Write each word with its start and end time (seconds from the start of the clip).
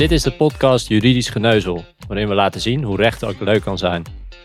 Dit 0.00 0.10
is 0.10 0.22
de 0.22 0.32
podcast 0.32 0.88
Juridisch 0.88 1.28
Geneuzel, 1.28 1.84
waarin 2.08 2.28
we 2.28 2.34
laten 2.34 2.60
zien 2.60 2.82
hoe 2.82 2.96
recht 2.96 3.24
ook 3.24 3.40
leuk 3.40 3.62
kan 3.62 3.78
zijn. 3.78 4.02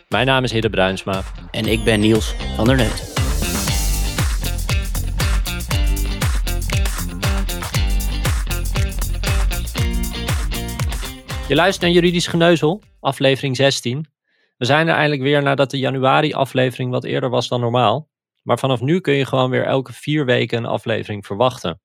Mijn 0.09 0.25
naam 0.25 0.43
is 0.43 0.51
Hidde 0.51 0.69
Bruinsma. 0.69 1.23
En 1.51 1.65
ik 1.65 1.83
ben 1.83 1.99
Niels 1.99 2.35
van 2.55 2.65
der 2.65 2.75
Neut. 2.75 3.13
Je 11.47 11.55
luistert 11.55 11.81
naar 11.81 11.91
Juridisch 11.91 12.27
Geneuzel, 12.27 12.81
aflevering 12.99 13.55
16. 13.55 14.07
We 14.57 14.65
zijn 14.65 14.87
er 14.87 14.95
eindelijk 14.95 15.21
weer 15.21 15.43
nadat 15.43 15.71
de 15.71 15.79
januari-aflevering 15.79 16.91
wat 16.91 17.03
eerder 17.03 17.29
was 17.29 17.47
dan 17.47 17.59
normaal. 17.59 18.09
Maar 18.43 18.59
vanaf 18.59 18.81
nu 18.81 18.99
kun 18.99 19.13
je 19.13 19.25
gewoon 19.25 19.49
weer 19.49 19.65
elke 19.65 19.93
vier 19.93 20.25
weken 20.25 20.57
een 20.57 20.65
aflevering 20.65 21.25
verwachten. 21.25 21.81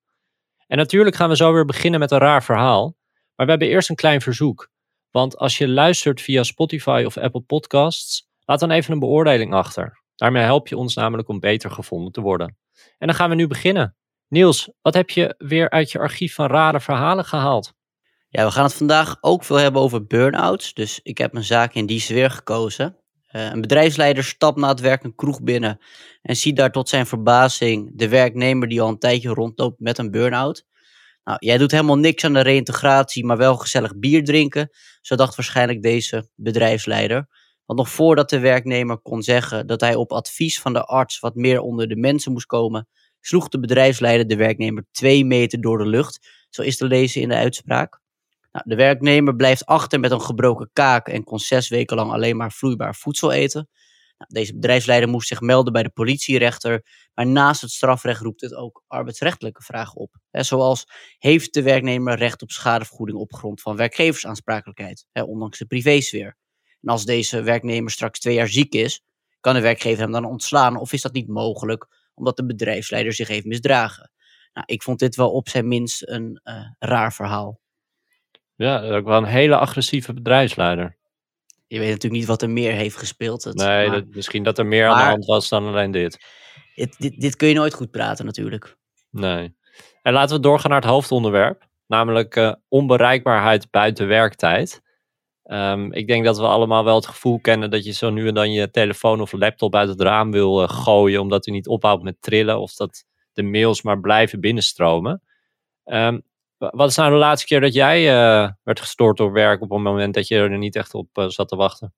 En 0.67 0.77
natuurlijk 0.77 1.15
gaan 1.15 1.29
we 1.29 1.35
zo 1.35 1.53
weer 1.53 1.65
beginnen 1.65 1.99
met 1.99 2.11
een 2.11 2.19
raar 2.19 2.43
verhaal. 2.43 2.99
Maar 3.41 3.49
we 3.49 3.55
hebben 3.55 3.75
eerst 3.75 3.89
een 3.89 3.95
klein 3.95 4.21
verzoek. 4.21 4.69
Want 5.11 5.37
als 5.37 5.57
je 5.57 5.67
luistert 5.67 6.21
via 6.21 6.43
Spotify 6.43 7.03
of 7.05 7.17
Apple 7.17 7.41
Podcasts, 7.41 8.27
laat 8.45 8.59
dan 8.59 8.71
even 8.71 8.93
een 8.93 8.99
beoordeling 8.99 9.53
achter. 9.53 10.01
Daarmee 10.15 10.43
help 10.43 10.67
je 10.67 10.77
ons 10.77 10.95
namelijk 10.95 11.27
om 11.27 11.39
beter 11.39 11.71
gevonden 11.71 12.11
te 12.11 12.21
worden. 12.21 12.57
En 12.97 13.07
dan 13.07 13.15
gaan 13.15 13.29
we 13.29 13.35
nu 13.35 13.47
beginnen. 13.47 13.95
Niels, 14.27 14.71
wat 14.81 14.93
heb 14.93 15.09
je 15.09 15.35
weer 15.37 15.69
uit 15.69 15.91
je 15.91 15.99
archief 15.99 16.33
van 16.33 16.47
rare 16.47 16.79
verhalen 16.79 17.25
gehaald? 17.25 17.73
Ja, 18.29 18.45
we 18.45 18.51
gaan 18.51 18.63
het 18.63 18.73
vandaag 18.73 19.17
ook 19.21 19.43
veel 19.43 19.55
hebben 19.55 19.81
over 19.81 20.05
burn-outs. 20.05 20.73
Dus 20.73 20.99
ik 21.03 21.17
heb 21.17 21.35
een 21.35 21.43
zaak 21.43 21.73
in 21.73 21.85
die 21.85 21.99
sfeer 21.99 22.31
gekozen. 22.31 22.97
Uh, 23.31 23.45
een 23.45 23.61
bedrijfsleider 23.61 24.23
stapt 24.23 24.57
na 24.57 24.67
het 24.67 24.79
werk 24.79 25.03
een 25.03 25.15
kroeg 25.15 25.41
binnen 25.43 25.79
en 26.21 26.35
ziet 26.35 26.55
daar 26.55 26.71
tot 26.71 26.89
zijn 26.89 27.05
verbazing 27.05 27.91
de 27.93 28.09
werknemer 28.09 28.67
die 28.67 28.81
al 28.81 28.89
een 28.89 28.99
tijdje 28.99 29.29
rondloopt 29.29 29.79
met 29.79 29.97
een 29.97 30.11
burn-out. 30.11 30.65
Nou, 31.23 31.37
jij 31.39 31.57
doet 31.57 31.71
helemaal 31.71 31.97
niks 31.97 32.23
aan 32.23 32.33
de 32.33 32.41
reïntegratie, 32.41 33.25
maar 33.25 33.37
wel 33.37 33.57
gezellig 33.57 33.97
bier 33.97 34.23
drinken. 34.23 34.69
Zo 35.01 35.15
dacht 35.15 35.35
waarschijnlijk 35.35 35.81
deze 35.81 36.29
bedrijfsleider. 36.35 37.27
Want 37.65 37.79
nog 37.79 37.89
voordat 37.89 38.29
de 38.29 38.39
werknemer 38.39 38.99
kon 38.99 39.21
zeggen 39.21 39.67
dat 39.67 39.81
hij 39.81 39.95
op 39.95 40.11
advies 40.11 40.61
van 40.61 40.73
de 40.73 40.83
arts 40.83 41.19
wat 41.19 41.35
meer 41.35 41.59
onder 41.59 41.87
de 41.87 41.95
mensen 41.95 42.31
moest 42.31 42.45
komen, 42.45 42.87
sloeg 43.19 43.47
de 43.47 43.59
bedrijfsleider 43.59 44.27
de 44.27 44.35
werknemer 44.35 44.85
twee 44.91 45.25
meter 45.25 45.61
door 45.61 45.77
de 45.77 45.85
lucht. 45.85 46.27
Zo 46.49 46.61
is 46.61 46.77
te 46.77 46.85
lezen 46.85 47.21
in 47.21 47.29
de 47.29 47.35
uitspraak. 47.35 47.99
Nou, 48.51 48.65
de 48.67 48.75
werknemer 48.75 49.35
blijft 49.35 49.65
achter 49.65 49.99
met 49.99 50.11
een 50.11 50.21
gebroken 50.21 50.69
kaak 50.73 51.07
en 51.07 51.23
kon 51.23 51.39
zes 51.39 51.69
weken 51.69 51.95
lang 51.95 52.11
alleen 52.11 52.37
maar 52.37 52.51
vloeibaar 52.51 52.95
voedsel 52.95 53.31
eten. 53.31 53.69
Nou, 54.21 54.33
deze 54.33 54.53
bedrijfsleider 54.53 55.09
moest 55.09 55.27
zich 55.27 55.41
melden 55.41 55.73
bij 55.73 55.83
de 55.83 55.89
politierechter, 55.89 56.85
maar 57.13 57.27
naast 57.27 57.61
het 57.61 57.71
strafrecht 57.71 58.21
roept 58.21 58.41
het 58.41 58.55
ook 58.55 58.83
arbeidsrechtelijke 58.87 59.63
vragen 59.63 59.95
op. 59.95 60.15
zoals, 60.31 60.85
heeft 61.17 61.53
de 61.53 61.61
werknemer 61.61 62.17
recht 62.17 62.41
op 62.41 62.51
schadevergoeding 62.51 63.17
op 63.17 63.33
grond 63.33 63.61
van 63.61 63.75
werkgeversaansprakelijkheid, 63.75 65.05
ondanks 65.13 65.57
de 65.57 65.65
privésfeer? 65.65 66.37
En 66.81 66.89
als 66.89 67.05
deze 67.05 67.41
werknemer 67.41 67.91
straks 67.91 68.19
twee 68.19 68.33
jaar 68.33 68.47
ziek 68.47 68.73
is, 68.73 69.01
kan 69.39 69.53
de 69.53 69.61
werkgever 69.61 70.01
hem 70.01 70.11
dan 70.11 70.25
ontslaan 70.25 70.77
of 70.77 70.93
is 70.93 71.01
dat 71.01 71.13
niet 71.13 71.27
mogelijk 71.27 71.87
omdat 72.13 72.37
de 72.37 72.45
bedrijfsleider 72.45 73.13
zich 73.13 73.27
heeft 73.27 73.45
misdragen? 73.45 74.11
Nou, 74.53 74.65
ik 74.69 74.83
vond 74.83 74.99
dit 74.99 75.15
wel 75.15 75.31
op 75.31 75.49
zijn 75.49 75.67
minst 75.67 76.07
een 76.07 76.41
uh, 76.43 76.65
raar 76.79 77.13
verhaal. 77.13 77.59
Ja, 78.55 78.81
ook 78.81 79.05
wel 79.05 79.17
een 79.17 79.23
hele 79.23 79.57
agressieve 79.57 80.13
bedrijfsleider. 80.13 80.99
Je 81.71 81.79
weet 81.79 81.89
natuurlijk 81.89 82.21
niet 82.21 82.29
wat 82.29 82.41
er 82.41 82.49
meer 82.49 82.71
heeft 82.71 82.97
gespeeld. 82.97 83.43
Het, 83.43 83.55
nee, 83.55 83.89
dat, 83.89 84.05
misschien 84.09 84.43
dat 84.43 84.57
er 84.57 84.65
meer 84.65 84.87
aan 84.87 84.97
de 84.97 85.03
hand 85.03 85.25
was 85.25 85.49
dan 85.49 85.67
alleen 85.67 85.91
dit. 85.91 86.19
dit. 86.75 86.95
Dit, 86.99 87.19
dit. 87.19 87.35
kun 87.35 87.47
je 87.47 87.53
nooit 87.53 87.73
goed 87.73 87.91
praten 87.91 88.25
natuurlijk. 88.25 88.77
Nee. 89.09 89.55
En 90.01 90.13
laten 90.13 90.35
we 90.35 90.41
doorgaan 90.41 90.69
naar 90.69 90.81
het 90.81 90.89
hoofdonderwerp. 90.89 91.67
Namelijk 91.87 92.35
uh, 92.35 92.53
onbereikbaarheid 92.67 93.69
buiten 93.69 94.07
werktijd. 94.07 94.81
Um, 95.43 95.93
ik 95.93 96.07
denk 96.07 96.25
dat 96.25 96.37
we 96.37 96.45
allemaal 96.45 96.83
wel 96.83 96.95
het 96.95 97.07
gevoel 97.07 97.39
kennen 97.39 97.71
dat 97.71 97.85
je 97.85 97.91
zo 97.91 98.09
nu 98.09 98.27
en 98.27 98.33
dan 98.33 98.51
je 98.51 98.69
telefoon 98.69 99.21
of 99.21 99.31
laptop 99.31 99.75
uit 99.75 99.89
het 99.89 100.01
raam 100.01 100.31
wil 100.31 100.61
uh, 100.61 100.69
gooien. 100.69 101.21
Omdat 101.21 101.45
hij 101.45 101.53
niet 101.53 101.67
ophoudt 101.67 102.03
met 102.03 102.21
trillen. 102.21 102.59
Of 102.59 102.73
dat 102.73 103.05
de 103.33 103.43
mails 103.43 103.81
maar 103.81 103.99
blijven 103.99 104.39
binnenstromen. 104.39 105.21
Um, 105.85 106.23
wat 106.69 106.89
is 106.89 106.95
nou 106.95 107.11
de 107.11 107.17
laatste 107.17 107.47
keer 107.47 107.61
dat 107.61 107.73
jij 107.73 108.01
uh, 108.01 108.49
werd 108.63 108.79
gestoord 108.79 109.17
door 109.17 109.31
werk 109.31 109.61
op 109.61 109.71
een 109.71 109.81
moment 109.81 110.13
dat 110.13 110.27
je 110.27 110.35
er 110.35 110.57
niet 110.57 110.75
echt 110.75 110.93
op 110.93 111.17
uh, 111.17 111.27
zat 111.27 111.47
te 111.47 111.55
wachten? 111.55 111.93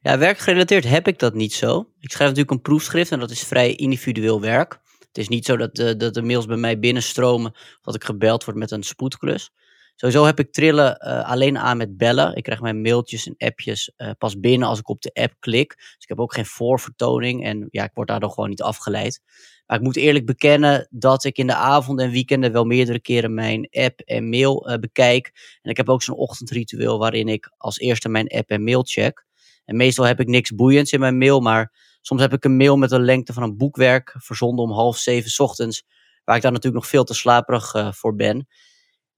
Ja, 0.00 0.18
werkgerelateerd 0.18 0.84
heb 0.84 1.08
ik 1.08 1.18
dat 1.18 1.34
niet 1.34 1.52
zo. 1.52 1.78
Ik 2.00 2.10
schrijf 2.10 2.30
natuurlijk 2.30 2.50
een 2.50 2.62
proefschrift 2.62 3.10
en 3.10 3.20
dat 3.20 3.30
is 3.30 3.44
vrij 3.44 3.74
individueel 3.74 4.40
werk. 4.40 4.80
Het 4.98 5.18
is 5.18 5.28
niet 5.28 5.44
zo 5.44 5.56
dat, 5.56 5.78
uh, 5.78 5.92
dat 5.96 6.14
de 6.14 6.22
mails 6.22 6.46
bij 6.46 6.56
mij 6.56 6.78
binnenstromen 6.78 7.54
dat 7.82 7.94
ik 7.94 8.04
gebeld 8.04 8.44
word 8.44 8.56
met 8.56 8.70
een 8.70 8.82
spoedklus. 8.82 9.50
Sowieso 9.94 10.24
heb 10.24 10.38
ik 10.38 10.52
trillen 10.52 10.98
alleen 11.24 11.58
aan 11.58 11.76
met 11.76 11.96
bellen. 11.96 12.36
Ik 12.36 12.42
krijg 12.42 12.60
mijn 12.60 12.80
mailtjes 12.80 13.26
en 13.26 13.34
appjes 13.38 13.92
pas 14.18 14.40
binnen 14.40 14.68
als 14.68 14.78
ik 14.78 14.88
op 14.88 15.00
de 15.00 15.10
app 15.12 15.34
klik. 15.38 15.74
Dus 15.76 15.96
ik 15.98 16.08
heb 16.08 16.20
ook 16.20 16.34
geen 16.34 16.46
voorvertoning 16.46 17.44
en 17.44 17.68
ja, 17.70 17.84
ik 17.84 17.90
word 17.94 18.08
daardoor 18.08 18.30
gewoon 18.30 18.48
niet 18.48 18.62
afgeleid. 18.62 19.20
Maar 19.66 19.76
ik 19.80 19.86
moet 19.86 19.96
eerlijk 19.96 20.26
bekennen 20.26 20.86
dat 20.90 21.24
ik 21.24 21.38
in 21.38 21.46
de 21.46 21.54
avond 21.54 22.00
en 22.00 22.10
weekenden 22.10 22.52
wel 22.52 22.64
meerdere 22.64 23.00
keren 23.00 23.34
mijn 23.34 23.68
app 23.70 24.00
en 24.00 24.28
mail 24.28 24.70
uh, 24.70 24.76
bekijk. 24.76 25.58
En 25.62 25.70
ik 25.70 25.76
heb 25.76 25.88
ook 25.88 26.02
zo'n 26.02 26.16
ochtendritueel 26.16 26.98
waarin 26.98 27.28
ik 27.28 27.52
als 27.56 27.78
eerste 27.78 28.08
mijn 28.08 28.28
app 28.28 28.50
en 28.50 28.64
mail 28.64 28.82
check. 28.82 29.26
En 29.64 29.76
meestal 29.76 30.04
heb 30.04 30.20
ik 30.20 30.26
niks 30.26 30.54
boeiends 30.54 30.92
in 30.92 31.00
mijn 31.00 31.18
mail, 31.18 31.40
maar 31.40 31.72
soms 32.00 32.20
heb 32.20 32.32
ik 32.32 32.44
een 32.44 32.56
mail 32.56 32.76
met 32.76 32.90
een 32.90 33.04
lengte 33.04 33.32
van 33.32 33.42
een 33.42 33.56
boekwerk, 33.56 34.14
verzonden 34.18 34.64
om 34.64 34.70
half 34.70 34.96
zeven 34.96 35.44
ochtends, 35.44 35.84
waar 36.24 36.36
ik 36.36 36.42
dan 36.42 36.52
natuurlijk 36.52 36.82
nog 36.82 36.90
veel 36.90 37.04
te 37.04 37.14
slaperig 37.14 37.96
voor 37.96 38.14
ben. 38.14 38.46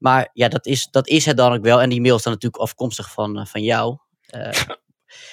Maar 0.04 0.30
ja, 0.32 0.48
dat 0.48 0.66
is, 0.66 0.88
dat 0.90 1.08
is 1.08 1.24
het 1.26 1.36
dan 1.36 1.52
ook 1.52 1.62
wel. 1.62 1.80
En 1.80 1.88
die 1.88 2.00
mail 2.00 2.16
is 2.16 2.22
dan 2.22 2.32
natuurlijk 2.32 2.62
afkomstig 2.62 3.12
van, 3.12 3.38
uh, 3.38 3.44
van 3.44 3.62
jou. 3.62 3.96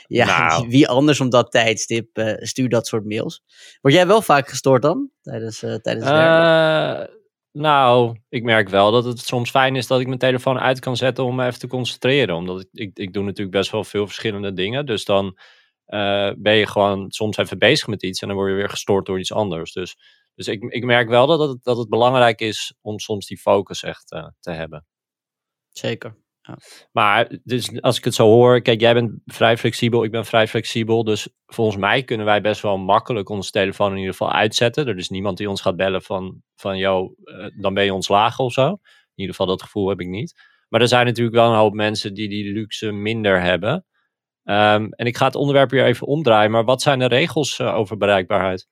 Ja, 0.07 0.47
nou. 0.47 0.67
wie 0.67 0.87
anders 0.87 1.19
om 1.19 1.29
dat 1.29 1.51
tijdstip 1.51 2.17
uh, 2.17 2.33
stuurt 2.37 2.71
dat 2.71 2.87
soort 2.87 3.05
mails. 3.05 3.43
Word 3.81 3.93
jij 3.93 4.07
wel 4.07 4.21
vaak 4.21 4.49
gestoord 4.49 4.81
dan? 4.81 5.09
Tijdens, 5.21 5.59
tijdens 5.59 6.05
het 6.05 6.13
werken? 6.13 7.09
Nou, 7.51 8.19
ik 8.29 8.43
merk 8.43 8.69
wel 8.69 8.91
dat 8.91 9.05
het 9.05 9.19
soms 9.19 9.49
fijn 9.49 9.75
is 9.75 9.87
dat 9.87 9.99
ik 9.99 10.07
mijn 10.07 10.19
telefoon 10.19 10.59
uit 10.59 10.79
kan 10.79 10.97
zetten 10.97 11.23
om 11.23 11.35
me 11.35 11.45
even 11.45 11.59
te 11.59 11.67
concentreren. 11.67 12.35
Omdat 12.35 12.61
ik, 12.61 12.67
ik, 12.71 12.97
ik 12.97 13.13
doe 13.13 13.23
natuurlijk 13.23 13.57
best 13.57 13.71
wel 13.71 13.83
veel 13.83 14.05
verschillende 14.05 14.53
dingen. 14.53 14.85
Dus 14.85 15.05
dan 15.05 15.37
ben 16.37 16.55
je 16.55 16.67
gewoon 16.67 17.11
soms 17.11 17.37
even 17.37 17.59
bezig 17.59 17.87
met 17.87 18.03
iets 18.03 18.21
en 18.21 18.27
dan 18.27 18.37
word 18.37 18.49
je 18.49 18.55
weer 18.55 18.69
gestoord 18.69 19.05
door 19.05 19.19
iets 19.19 19.33
anders. 19.33 19.73
Dus, 19.73 19.97
dus 20.35 20.47
ik, 20.47 20.63
ik 20.63 20.83
merk 20.83 21.09
wel 21.09 21.27
dat 21.27 21.49
het, 21.49 21.63
dat 21.63 21.77
het 21.77 21.89
belangrijk 21.89 22.41
is 22.41 22.73
om 22.81 22.99
soms 22.99 23.27
die 23.27 23.37
focus 23.37 23.83
echt 23.83 24.07
te 24.39 24.51
hebben. 24.51 24.85
Zeker. 25.69 26.19
Maar 26.91 27.39
dus 27.43 27.81
als 27.81 27.97
ik 27.97 28.03
het 28.03 28.13
zo 28.13 28.25
hoor, 28.25 28.61
kijk, 28.61 28.79
jij 28.79 28.93
bent 28.93 29.11
vrij 29.25 29.57
flexibel, 29.57 30.03
ik 30.03 30.11
ben 30.11 30.25
vrij 30.25 30.47
flexibel. 30.47 31.03
Dus 31.03 31.29
volgens 31.45 31.77
mij 31.77 32.03
kunnen 32.03 32.25
wij 32.25 32.41
best 32.41 32.61
wel 32.61 32.77
makkelijk 32.77 33.29
onze 33.29 33.51
telefoon 33.51 33.91
in 33.91 33.97
ieder 33.97 34.11
geval 34.11 34.31
uitzetten. 34.31 34.87
Er 34.87 34.97
is 34.97 35.09
niemand 35.09 35.37
die 35.37 35.49
ons 35.49 35.61
gaat 35.61 35.75
bellen 35.75 36.01
van, 36.01 36.41
van 36.55 36.77
joh, 36.77 37.11
uh, 37.23 37.47
dan 37.61 37.73
ben 37.73 37.83
je 37.83 37.93
ontslagen 37.93 38.43
of 38.43 38.53
zo. 38.53 38.67
In 38.67 38.79
ieder 39.15 39.35
geval 39.35 39.47
dat 39.47 39.63
gevoel 39.63 39.89
heb 39.89 39.99
ik 39.99 40.07
niet. 40.07 40.41
Maar 40.69 40.81
er 40.81 40.87
zijn 40.87 41.05
natuurlijk 41.05 41.35
wel 41.35 41.49
een 41.49 41.57
hoop 41.57 41.73
mensen 41.73 42.13
die 42.13 42.29
die 42.29 42.53
luxe 42.53 42.91
minder 42.91 43.41
hebben. 43.41 43.85
Um, 44.43 44.93
en 44.93 45.05
ik 45.05 45.17
ga 45.17 45.25
het 45.25 45.35
onderwerp 45.35 45.71
hier 45.71 45.85
even 45.85 46.07
omdraaien. 46.07 46.51
Maar 46.51 46.63
wat 46.63 46.81
zijn 46.81 46.99
de 46.99 47.05
regels 47.05 47.59
uh, 47.59 47.75
over 47.75 47.97
bereikbaarheid? 47.97 48.67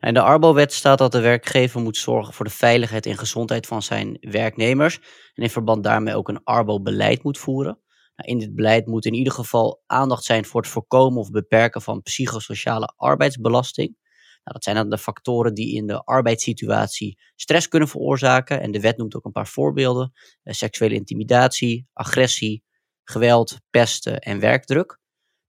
In 0.00 0.14
de 0.14 0.22
Arbo-wet 0.22 0.72
staat 0.72 0.98
dat 0.98 1.12
de 1.12 1.20
werkgever 1.20 1.80
moet 1.80 1.96
zorgen 1.96 2.34
voor 2.34 2.44
de 2.44 2.50
veiligheid 2.50 3.06
en 3.06 3.18
gezondheid 3.18 3.66
van 3.66 3.82
zijn 3.82 4.16
werknemers. 4.20 4.98
En 5.34 5.42
in 5.42 5.50
verband 5.50 5.84
daarmee 5.84 6.14
ook 6.14 6.28
een 6.28 6.44
Arbo-beleid 6.44 7.22
moet 7.22 7.38
voeren. 7.38 7.80
Nou, 8.16 8.30
in 8.30 8.38
dit 8.38 8.54
beleid 8.54 8.86
moet 8.86 9.04
in 9.04 9.14
ieder 9.14 9.32
geval 9.32 9.82
aandacht 9.86 10.24
zijn 10.24 10.44
voor 10.44 10.60
het 10.60 10.70
voorkomen 10.70 11.18
of 11.18 11.30
beperken 11.30 11.82
van 11.82 12.02
psychosociale 12.02 12.92
arbeidsbelasting. 12.96 13.96
Nou, 14.44 14.60
dat 14.60 14.64
zijn 14.64 14.76
dan 14.76 14.90
de 14.90 14.98
factoren 14.98 15.54
die 15.54 15.74
in 15.74 15.86
de 15.86 16.04
arbeidssituatie 16.04 17.18
stress 17.36 17.68
kunnen 17.68 17.88
veroorzaken. 17.88 18.60
En 18.60 18.70
de 18.70 18.80
wet 18.80 18.96
noemt 18.96 19.14
ook 19.14 19.24
een 19.24 19.32
paar 19.32 19.48
voorbeelden: 19.48 20.12
eh, 20.42 20.54
seksuele 20.54 20.94
intimidatie, 20.94 21.86
agressie, 21.92 22.62
geweld, 23.04 23.56
pesten 23.70 24.18
en 24.18 24.40
werkdruk. 24.40 24.98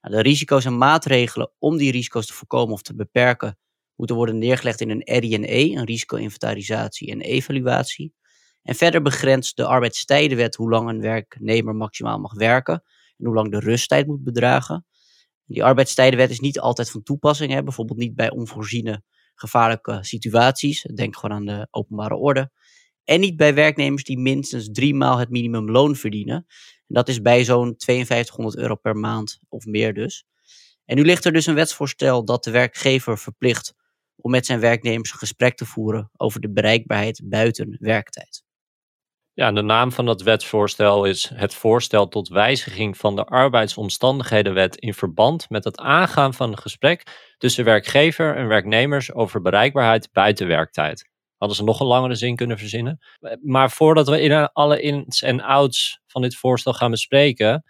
Nou, 0.02 0.16
de 0.16 0.22
risico's 0.22 0.66
en 0.66 0.78
maatregelen 0.78 1.52
om 1.60 1.78
die 1.78 1.92
risico's 1.92 2.26
te 2.26 2.34
voorkomen 2.34 2.74
of 2.74 2.82
te 2.82 2.96
beperken 2.96 3.58
moeten 4.00 4.16
worden 4.16 4.38
neergelegd 4.38 4.82
in 4.82 4.90
een 4.90 5.20
RINE, 5.20 5.78
een 5.78 5.86
risico-inventarisatie 5.86 7.12
en 7.12 7.22
evaluatie. 7.22 8.14
En 8.64 8.76
verder 8.76 9.02
begrenst 9.02 9.58
de 9.58 9.66
arbeidstijdenwet 9.66 10.56
hoe 10.56 10.70
lang 10.70 10.90
een 10.90 11.02
werknemer 11.02 11.76
maximaal 11.76 12.20
mag 12.20 12.34
werken 12.34 12.84
en 13.18 13.26
hoe 13.26 13.34
lang 13.34 13.52
de 13.52 13.60
rusttijd 13.60 14.08
moet 14.08 14.24
bedragen. 14.24 14.86
Die 15.46 15.64
arbeidstijdenwet 15.64 16.30
is 16.30 16.40
niet 16.40 16.60
altijd 16.60 16.92
van 16.92 17.04
toepassing, 17.04 17.52
hè? 17.52 17.64
bijvoorbeeld 17.64 18.00
niet 18.00 18.16
bij 18.16 18.30
onvoorziene 18.30 19.04
gevaarlijke 19.36 19.98
situaties. 20.02 20.82
Denk 20.82 21.16
gewoon 21.16 21.38
aan 21.38 21.46
de 21.46 21.68
openbare 21.72 22.16
orde. 22.16 22.52
En 23.04 23.20
niet 23.20 23.38
bij 23.38 23.54
werknemers 23.54 24.04
die 24.04 24.20
minstens 24.20 24.70
drie 24.72 24.96
maal 24.96 25.18
het 25.18 25.30
minimumloon 25.30 25.96
verdienen. 25.96 26.36
En 26.88 26.96
dat 26.96 27.10
is 27.10 27.22
bij 27.22 27.44
zo'n 27.44 27.74
5200 27.78 28.58
euro 28.58 28.76
per 28.76 28.96
maand 28.96 29.40
of 29.50 29.66
meer 29.66 29.94
dus. 29.94 30.26
En 30.86 30.96
nu 30.96 31.04
ligt 31.06 31.26
er 31.26 31.34
dus 31.34 31.46
een 31.46 31.56
wetsvoorstel 31.56 32.26
dat 32.26 32.44
de 32.44 32.52
werkgever 32.52 33.18
verplicht 33.18 33.78
om 34.22 34.32
met 34.32 34.46
zijn 34.46 34.60
werknemers 34.60 35.12
een 35.12 35.18
gesprek 35.18 35.56
te 35.56 35.66
voeren 35.66 36.10
over 36.18 36.42
de 36.42 36.52
bereikbaarheid 36.52 37.22
buiten 37.24 37.78
werktijd. 37.80 38.44
Ja, 39.34 39.52
de 39.52 39.62
naam 39.62 39.92
van 39.92 40.06
dat 40.06 40.22
wetsvoorstel 40.22 41.06
is 41.06 41.32
het 41.34 41.54
voorstel 41.54 42.08
tot 42.08 42.28
wijziging 42.28 42.98
van 42.98 43.16
de 43.16 43.26
arbeidsomstandighedenwet 43.26 44.76
in 44.76 44.94
verband 44.94 45.50
met 45.50 45.64
het 45.64 45.78
aangaan 45.78 46.34
van 46.34 46.52
een 46.52 46.58
gesprek 46.58 47.32
tussen 47.38 47.66
werkgever 47.66 48.36
en 48.36 48.48
werknemers 48.48 49.14
over 49.14 49.42
bereikbaarheid 49.42 50.10
buiten 50.12 50.48
werktijd. 50.48 51.10
Hadden 51.38 51.58
ze 51.58 51.64
nog 51.64 51.80
een 51.80 51.88
langere 51.88 52.16
zin 52.16 52.36
kunnen 52.36 52.58
verzinnen. 52.58 53.00
Maar 53.42 53.72
voordat 53.72 54.08
we 54.08 54.22
in 54.22 54.50
alle 54.54 54.82
ins 54.82 55.22
en 55.22 55.42
outs 55.42 56.02
van 56.08 56.22
dit 56.22 56.36
voorstel 56.36 56.74
gaan 56.74 56.92
bespreken, 56.92 57.64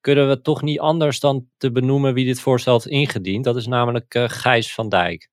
kunnen 0.00 0.28
we 0.28 0.40
toch 0.40 0.62
niet 0.62 0.80
anders 0.80 1.20
dan 1.20 1.46
te 1.56 1.72
benoemen 1.72 2.14
wie 2.14 2.24
dit 2.24 2.40
voorstel 2.40 2.72
had 2.72 2.86
ingediend. 2.86 3.44
Dat 3.44 3.56
is 3.56 3.66
namelijk 3.66 4.14
uh, 4.14 4.24
Gijs 4.28 4.74
van 4.74 4.88
Dijk. 4.88 5.28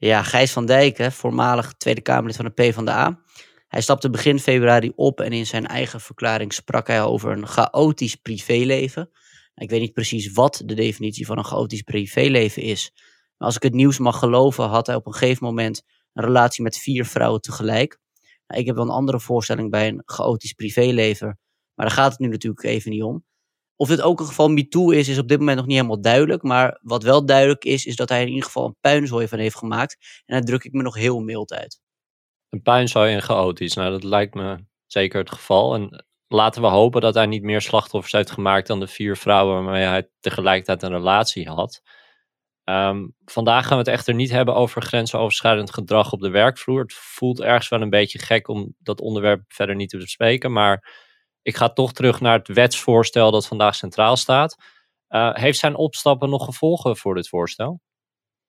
Ja, 0.00 0.22
Gijs 0.22 0.52
van 0.52 0.66
Dijk, 0.66 1.12
voormalig 1.12 1.72
Tweede 1.72 2.00
Kamerlid 2.00 2.36
van 2.36 2.44
de 2.44 2.50
PvdA. 2.50 3.22
Hij 3.68 3.80
stapte 3.80 4.10
begin 4.10 4.38
februari 4.38 4.92
op 4.94 5.20
en 5.20 5.32
in 5.32 5.46
zijn 5.46 5.66
eigen 5.66 6.00
verklaring 6.00 6.52
sprak 6.52 6.86
hij 6.86 7.02
over 7.02 7.32
een 7.32 7.46
chaotisch 7.46 8.14
privéleven. 8.14 9.10
Ik 9.54 9.70
weet 9.70 9.80
niet 9.80 9.92
precies 9.92 10.32
wat 10.32 10.62
de 10.64 10.74
definitie 10.74 11.26
van 11.26 11.38
een 11.38 11.44
chaotisch 11.44 11.82
privéleven 11.82 12.62
is. 12.62 12.90
Maar 13.36 13.46
als 13.48 13.56
ik 13.56 13.62
het 13.62 13.74
nieuws 13.74 13.98
mag 13.98 14.18
geloven, 14.18 14.64
had 14.64 14.86
hij 14.86 14.96
op 14.96 15.06
een 15.06 15.14
gegeven 15.14 15.46
moment 15.46 15.82
een 16.12 16.24
relatie 16.24 16.62
met 16.62 16.78
vier 16.78 17.04
vrouwen 17.04 17.40
tegelijk. 17.40 17.98
Nou, 18.46 18.60
ik 18.60 18.66
heb 18.66 18.76
wel 18.76 18.84
een 18.84 18.90
andere 18.90 19.20
voorstelling 19.20 19.70
bij 19.70 19.88
een 19.88 20.02
chaotisch 20.04 20.52
privéleven, 20.52 21.38
maar 21.74 21.86
daar 21.86 21.94
gaat 21.94 22.10
het 22.10 22.20
nu 22.20 22.28
natuurlijk 22.28 22.62
even 22.62 22.90
niet 22.90 23.02
om. 23.02 23.24
Of 23.80 23.88
dit 23.88 24.00
ook 24.00 24.20
een 24.20 24.26
geval 24.26 24.48
MeToo 24.48 24.90
is, 24.90 25.08
is 25.08 25.18
op 25.18 25.28
dit 25.28 25.38
moment 25.38 25.56
nog 25.56 25.66
niet 25.66 25.76
helemaal 25.76 26.00
duidelijk. 26.00 26.42
Maar 26.42 26.78
wat 26.82 27.02
wel 27.02 27.26
duidelijk 27.26 27.64
is, 27.64 27.86
is 27.86 27.96
dat 27.96 28.08
hij 28.08 28.22
in 28.22 28.28
ieder 28.28 28.44
geval 28.44 28.64
een 28.64 28.76
puinzooi 28.80 29.28
van 29.28 29.38
heeft 29.38 29.56
gemaakt. 29.56 30.22
En 30.26 30.34
daar 30.34 30.44
druk 30.44 30.64
ik 30.64 30.72
me 30.72 30.82
nog 30.82 30.94
heel 30.94 31.20
mild 31.20 31.52
uit. 31.52 31.80
Een 32.48 32.62
puinzooi 32.62 33.14
en 33.14 33.22
chaotisch, 33.22 33.74
nou 33.74 33.90
dat 33.90 34.04
lijkt 34.04 34.34
me 34.34 34.64
zeker 34.86 35.18
het 35.18 35.30
geval. 35.30 35.74
En 35.74 36.04
laten 36.28 36.62
we 36.62 36.68
hopen 36.68 37.00
dat 37.00 37.14
hij 37.14 37.26
niet 37.26 37.42
meer 37.42 37.60
slachtoffers 37.60 38.12
heeft 38.12 38.30
gemaakt 38.30 38.66
dan 38.66 38.80
de 38.80 38.86
vier 38.86 39.16
vrouwen 39.16 39.64
waarmee 39.64 39.84
hij 39.84 40.08
tegelijkertijd 40.20 40.82
een 40.82 40.98
relatie 40.98 41.48
had. 41.48 41.82
Ehm, 42.64 43.06
vandaag 43.24 43.66
gaan 43.66 43.78
we 43.78 43.84
het 43.84 43.92
echter 43.92 44.14
niet 44.14 44.30
hebben 44.30 44.54
over 44.54 44.82
grensoverschrijdend 44.82 45.72
gedrag 45.72 46.12
op 46.12 46.20
de 46.20 46.30
werkvloer. 46.30 46.80
Het 46.80 46.92
voelt 46.92 47.40
ergens 47.40 47.68
wel 47.68 47.80
een 47.80 47.90
beetje 47.90 48.18
gek 48.18 48.48
om 48.48 48.74
dat 48.78 49.00
onderwerp 49.00 49.42
verder 49.48 49.74
niet 49.74 49.90
te 49.90 49.98
bespreken. 49.98 50.52
Maar 50.52 51.06
ik 51.48 51.56
ga 51.56 51.68
toch 51.68 51.92
terug 51.92 52.20
naar 52.20 52.38
het 52.38 52.48
wetsvoorstel 52.48 53.30
dat 53.30 53.46
vandaag 53.46 53.74
centraal 53.74 54.16
staat. 54.16 54.56
Uh, 55.08 55.34
heeft 55.34 55.58
zijn 55.58 55.76
opstappen 55.76 56.30
nog 56.30 56.44
gevolgen 56.44 56.96
voor 56.96 57.14
dit 57.14 57.28
voorstel? 57.28 57.80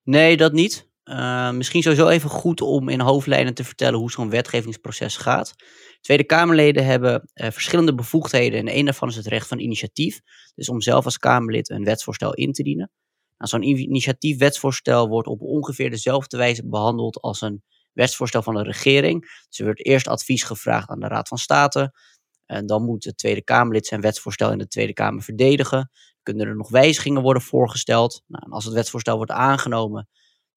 Nee, 0.03 0.37
dat 0.37 0.51
niet. 0.51 0.89
Uh, 1.03 1.51
misschien 1.51 1.81
sowieso 1.81 2.07
even 2.07 2.29
goed 2.29 2.61
om 2.61 2.89
in 2.89 2.99
hoofdlijnen 2.99 3.53
te 3.53 3.63
vertellen 3.63 3.99
hoe 3.99 4.11
zo'n 4.11 4.29
wetgevingsproces 4.29 5.17
gaat. 5.17 5.53
Tweede 6.01 6.23
Kamerleden 6.23 6.85
hebben 6.85 7.29
uh, 7.33 7.49
verschillende 7.49 7.95
bevoegdheden 7.95 8.59
en 8.59 8.77
een 8.77 8.85
daarvan 8.85 9.09
is 9.09 9.15
het 9.15 9.27
recht 9.27 9.47
van 9.47 9.59
initiatief. 9.59 10.19
Dus 10.55 10.69
om 10.69 10.81
zelf 10.81 11.05
als 11.05 11.17
Kamerlid 11.17 11.69
een 11.69 11.83
wetsvoorstel 11.83 12.33
in 12.33 12.51
te 12.51 12.63
dienen. 12.63 12.91
Nou, 13.37 13.49
zo'n 13.49 13.63
initiatiefwetsvoorstel 13.63 15.07
wordt 15.07 15.27
op 15.27 15.41
ongeveer 15.41 15.89
dezelfde 15.89 16.37
wijze 16.37 16.67
behandeld 16.67 17.21
als 17.21 17.41
een 17.41 17.63
wetsvoorstel 17.93 18.41
van 18.41 18.55
de 18.55 18.63
regering. 18.63 19.21
Dus 19.47 19.59
er 19.59 19.65
wordt 19.65 19.85
eerst 19.85 20.07
advies 20.07 20.43
gevraagd 20.43 20.89
aan 20.89 20.99
de 20.99 21.07
Raad 21.07 21.27
van 21.27 21.37
State. 21.37 21.93
En 22.49 22.65
dan 22.65 22.83
moet 22.83 23.03
het 23.03 23.17
Tweede 23.17 23.43
Kamerlid 23.43 23.87
zijn 23.87 24.01
wetsvoorstel 24.01 24.51
in 24.51 24.57
de 24.57 24.67
Tweede 24.67 24.93
Kamer 24.93 25.23
verdedigen. 25.23 25.89
Kunnen 26.23 26.47
er 26.47 26.55
nog 26.55 26.69
wijzigingen 26.69 27.21
worden 27.21 27.41
voorgesteld? 27.41 28.23
Nou, 28.27 28.45
en 28.45 28.51
als 28.51 28.65
het 28.65 28.73
wetsvoorstel 28.73 29.15
wordt 29.15 29.31
aangenomen, 29.31 30.07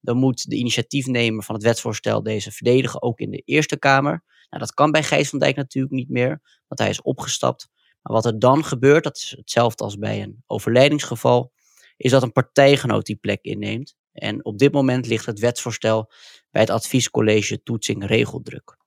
dan 0.01 0.17
moet 0.17 0.51
de 0.51 0.57
initiatiefnemer 0.57 1.45
van 1.45 1.55
het 1.55 1.65
wetsvoorstel 1.65 2.23
deze 2.23 2.53
verdedigen, 2.53 3.03
ook 3.03 3.19
in 3.19 3.31
de 3.31 3.43
Eerste 3.45 3.79
Kamer. 3.79 4.25
Nou, 4.51 4.63
dat 4.63 4.75
kan 4.75 4.91
bij 4.91 5.03
Gijs 5.03 5.29
van 5.29 5.39
Dijk 5.39 5.57
natuurlijk 5.57 5.95
niet 5.95 6.09
meer, 6.09 6.41
want 6.67 6.81
hij 6.81 6.89
is 6.89 7.03
opgestapt. 7.03 7.69
Maar 8.03 8.13
wat 8.13 8.25
er 8.25 8.39
dan 8.39 8.65
gebeurt, 8.65 9.05
dat 9.05 9.17
is 9.17 9.35
hetzelfde 9.37 9.85
als 9.85 9.99
bij 9.99 10.23
een 10.23 10.43
overlijdingsgeval, 10.47 11.53
is 11.97 12.11
dat 12.11 12.23
een 12.23 12.33
partijgenoot 12.33 13.07
die 13.07 13.17
plek 13.17 13.43
inneemt. 13.43 13.97
En 14.13 14.45
op 14.45 14.59
dit 14.59 14.73
moment 14.73 15.07
ligt 15.07 15.27
het 15.27 15.39
wetsvoorstel 15.39 16.13
bij 16.51 16.61
het 16.61 16.71
adviescollege 16.71 17.63
toetsing 17.63 18.07
regeldruk. 18.07 18.81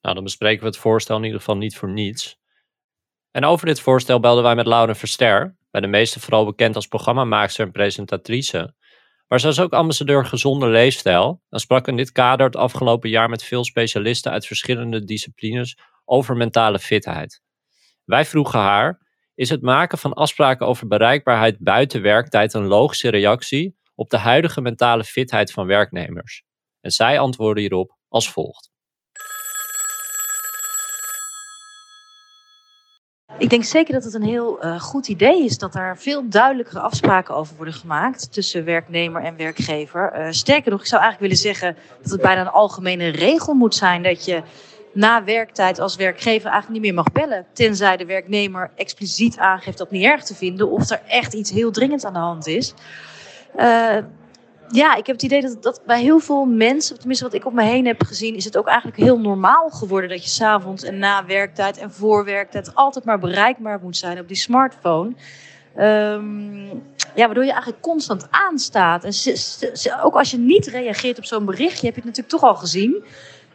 Nou, 0.00 0.14
dan 0.14 0.24
bespreken 0.24 0.60
we 0.60 0.66
het 0.66 0.76
voorstel 0.76 1.16
in 1.16 1.24
ieder 1.24 1.38
geval 1.38 1.56
niet 1.56 1.76
voor 1.76 1.90
niets. 1.90 2.38
En 3.30 3.44
over 3.44 3.66
dit 3.66 3.80
voorstel 3.80 4.20
belden 4.20 4.42
wij 4.42 4.54
met 4.54 4.66
Lauren 4.66 4.96
Verster, 4.96 5.56
bij 5.70 5.80
de 5.80 5.86
meesten 5.86 6.20
vooral 6.20 6.44
bekend 6.44 6.74
als 6.74 6.86
programmamaakster 6.86 7.66
en 7.66 7.72
presentatrice. 7.72 8.74
Maar 9.28 9.40
ze 9.40 9.48
is 9.48 9.60
ook 9.60 9.72
ambassadeur 9.72 10.26
gezonde 10.26 10.66
leefstijl 10.66 11.42
en 11.48 11.60
sprak 11.60 11.88
in 11.88 11.96
dit 11.96 12.12
kader 12.12 12.46
het 12.46 12.56
afgelopen 12.56 13.10
jaar 13.10 13.28
met 13.28 13.42
veel 13.42 13.64
specialisten 13.64 14.32
uit 14.32 14.46
verschillende 14.46 15.04
disciplines 15.04 15.78
over 16.04 16.36
mentale 16.36 16.78
fitheid. 16.78 17.42
Wij 18.04 18.24
vroegen 18.24 18.58
haar: 18.58 19.06
is 19.34 19.48
het 19.48 19.62
maken 19.62 19.98
van 19.98 20.12
afspraken 20.12 20.66
over 20.66 20.86
bereikbaarheid 20.86 21.58
buiten 21.58 22.02
werktijd 22.02 22.54
een 22.54 22.66
logische 22.66 23.08
reactie 23.08 23.76
op 23.94 24.10
de 24.10 24.18
huidige 24.18 24.60
mentale 24.60 25.04
fitheid 25.04 25.52
van 25.52 25.66
werknemers? 25.66 26.42
En 26.80 26.90
zij 26.90 27.18
antwoordde 27.18 27.60
hierop 27.60 27.96
als 28.08 28.30
volgt. 28.30 28.67
Ik 33.38 33.50
denk 33.50 33.64
zeker 33.64 33.94
dat 33.94 34.04
het 34.04 34.14
een 34.14 34.22
heel 34.22 34.64
uh, 34.64 34.80
goed 34.80 35.08
idee 35.08 35.44
is 35.44 35.58
dat 35.58 35.74
er 35.74 35.98
veel 35.98 36.28
duidelijkere 36.28 36.80
afspraken 36.80 37.34
over 37.34 37.56
worden 37.56 37.74
gemaakt 37.74 38.32
tussen 38.32 38.64
werknemer 38.64 39.22
en 39.22 39.36
werkgever. 39.36 40.12
Uh, 40.14 40.26
sterker 40.30 40.70
nog, 40.70 40.80
ik 40.80 40.86
zou 40.86 41.02
eigenlijk 41.02 41.32
willen 41.32 41.54
zeggen 41.54 41.76
dat 42.02 42.10
het 42.10 42.20
bijna 42.20 42.40
een 42.40 42.48
algemene 42.48 43.08
regel 43.08 43.54
moet 43.54 43.74
zijn 43.74 44.02
dat 44.02 44.24
je 44.24 44.42
na 44.92 45.24
werktijd 45.24 45.78
als 45.78 45.96
werkgever 45.96 46.50
eigenlijk 46.50 46.68
niet 46.68 46.82
meer 46.82 47.04
mag 47.04 47.12
bellen. 47.12 47.46
Tenzij 47.52 47.96
de 47.96 48.06
werknemer 48.06 48.70
expliciet 48.76 49.38
aangeeft 49.38 49.78
dat 49.78 49.90
niet 49.90 50.04
erg 50.04 50.24
te 50.24 50.34
vinden 50.34 50.70
of 50.70 50.90
er 50.90 51.02
echt 51.06 51.34
iets 51.34 51.50
heel 51.50 51.70
dringends 51.70 52.04
aan 52.04 52.12
de 52.12 52.18
hand 52.18 52.46
is. 52.46 52.74
Uh, 53.56 53.96
ja, 54.70 54.94
ik 54.94 55.06
heb 55.06 55.16
het 55.16 55.24
idee 55.24 55.40
dat, 55.40 55.62
dat 55.62 55.80
bij 55.86 56.00
heel 56.00 56.18
veel 56.18 56.44
mensen, 56.44 56.98
tenminste 56.98 57.24
wat 57.24 57.34
ik 57.34 57.46
op 57.46 57.52
me 57.52 57.62
heen 57.62 57.86
heb 57.86 58.02
gezien, 58.02 58.34
is 58.34 58.44
het 58.44 58.56
ook 58.56 58.66
eigenlijk 58.66 58.98
heel 58.98 59.18
normaal 59.18 59.68
geworden 59.70 60.10
dat 60.10 60.22
je 60.22 60.28
s'avonds 60.28 60.84
en 60.84 60.98
na 60.98 61.26
werktijd 61.26 61.78
en 61.78 61.92
voor 61.92 62.24
werktijd 62.24 62.74
altijd 62.74 63.04
maar 63.04 63.18
bereikbaar 63.18 63.80
moet 63.82 63.96
zijn 63.96 64.18
op 64.18 64.28
die 64.28 64.36
smartphone. 64.36 65.12
Um, 65.78 66.82
ja, 67.14 67.26
waardoor 67.26 67.44
je 67.44 67.52
eigenlijk 67.52 67.82
constant 67.82 68.26
aanstaat. 68.30 69.04
En 69.04 69.12
ook 70.02 70.14
als 70.14 70.30
je 70.30 70.38
niet 70.38 70.66
reageert 70.66 71.18
op 71.18 71.24
zo'n 71.24 71.44
berichtje, 71.44 71.86
heb 71.86 71.94
je 71.94 72.00
het 72.00 72.16
natuurlijk 72.16 72.28
toch 72.28 72.42
al 72.42 72.54
gezien. 72.54 73.04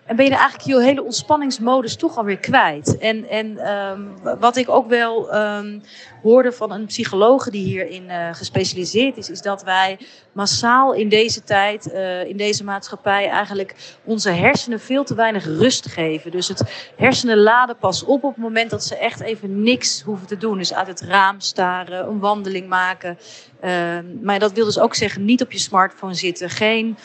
En 0.05 0.15
ben 0.15 0.25
je 0.25 0.31
eigenlijk 0.31 0.63
je 0.63 0.81
hele 0.81 1.03
ontspanningsmodus 1.03 1.95
toch 1.95 2.17
alweer 2.17 2.37
kwijt. 2.37 2.97
En, 2.97 3.29
en 3.29 3.71
um, 3.71 4.39
wat 4.39 4.55
ik 4.55 4.69
ook 4.69 4.87
wel 4.87 5.35
um, 5.35 5.81
hoorde 6.23 6.51
van 6.51 6.71
een 6.71 6.85
psycholoog 6.85 7.49
die 7.49 7.65
hierin 7.65 8.03
uh, 8.03 8.33
gespecialiseerd 8.33 9.17
is, 9.17 9.29
is 9.29 9.41
dat 9.41 9.63
wij 9.63 9.97
massaal 10.31 10.93
in 10.93 11.09
deze 11.09 11.43
tijd, 11.43 11.87
uh, 11.93 12.25
in 12.25 12.37
deze 12.37 12.63
maatschappij, 12.63 13.29
eigenlijk 13.29 13.75
onze 14.03 14.29
hersenen 14.29 14.79
veel 14.79 15.03
te 15.03 15.15
weinig 15.15 15.45
rust 15.45 15.87
geven. 15.87 16.31
Dus 16.31 16.47
het 16.47 16.91
hersenen 16.95 17.37
laden 17.37 17.77
pas 17.77 18.03
op 18.03 18.23
op 18.23 18.33
het 18.33 18.43
moment 18.43 18.69
dat 18.69 18.83
ze 18.83 18.97
echt 18.97 19.19
even 19.21 19.63
niks 19.63 20.01
hoeven 20.01 20.27
te 20.27 20.37
doen. 20.37 20.57
Dus 20.57 20.73
uit 20.73 20.87
het 20.87 21.01
raam 21.01 21.39
staren, 21.39 22.07
een 22.07 22.19
wandeling 22.19 22.67
maken. 22.67 23.17
Uh, 23.63 23.69
maar 24.21 24.39
dat 24.39 24.51
wil 24.51 24.65
dus 24.65 24.79
ook 24.79 24.95
zeggen, 24.95 25.25
niet 25.25 25.41
op 25.41 25.51
je 25.51 25.59
smartphone 25.59 26.13
zitten, 26.13 26.49
geen 26.49 26.97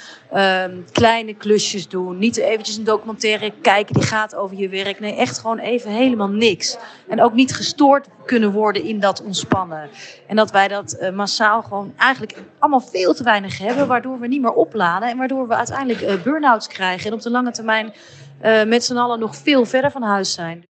kleine 0.92 1.34
klusjes 1.34 1.88
doen, 1.88 2.18
niet 2.18 2.36
eventjes 2.36 2.76
een 2.76 2.84
documentaire 2.84 3.52
kijken 3.62 3.94
die 3.94 4.02
gaat 4.02 4.34
over 4.34 4.56
je 4.56 4.68
werk. 4.68 5.00
Nee, 5.00 5.16
echt 5.16 5.38
gewoon 5.38 5.58
even 5.58 5.90
helemaal 5.90 6.28
niks. 6.28 6.76
En 7.08 7.22
ook 7.22 7.32
niet 7.32 7.54
gestoord 7.54 8.06
kunnen 8.26 8.52
worden 8.52 8.84
in 8.84 9.00
dat 9.00 9.07
ontspannen. 9.16 9.90
En 10.26 10.36
dat 10.36 10.50
wij 10.50 10.68
dat 10.68 10.96
uh, 11.00 11.10
massaal 11.10 11.62
gewoon 11.62 11.92
eigenlijk 11.96 12.42
allemaal 12.58 12.80
veel 12.80 13.14
te 13.14 13.22
weinig 13.22 13.58
hebben, 13.58 13.86
waardoor 13.86 14.20
we 14.20 14.26
niet 14.26 14.40
meer 14.40 14.52
opladen 14.52 15.08
en 15.08 15.16
waardoor 15.16 15.48
we 15.48 15.54
uiteindelijk 15.54 16.00
uh, 16.00 16.22
burn-outs 16.22 16.66
krijgen 16.66 17.06
en 17.06 17.12
op 17.12 17.22
de 17.22 17.30
lange 17.30 17.50
termijn 17.50 17.94
uh, 18.42 18.64
met 18.64 18.84
z'n 18.84 18.96
allen 18.96 19.18
nog 19.18 19.36
veel 19.36 19.64
verder 19.64 19.90
van 19.90 20.02
huis 20.02 20.32
zijn. 20.32 20.66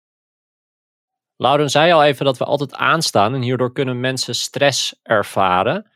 Lauren 1.35 1.69
zei 1.69 1.91
al 1.91 2.03
even 2.03 2.25
dat 2.25 2.37
we 2.37 2.45
altijd 2.45 2.73
aanstaan 2.73 3.33
en 3.33 3.41
hierdoor 3.41 3.73
kunnen 3.73 3.99
mensen 3.99 4.35
stress 4.35 4.99
ervaren. 5.03 5.91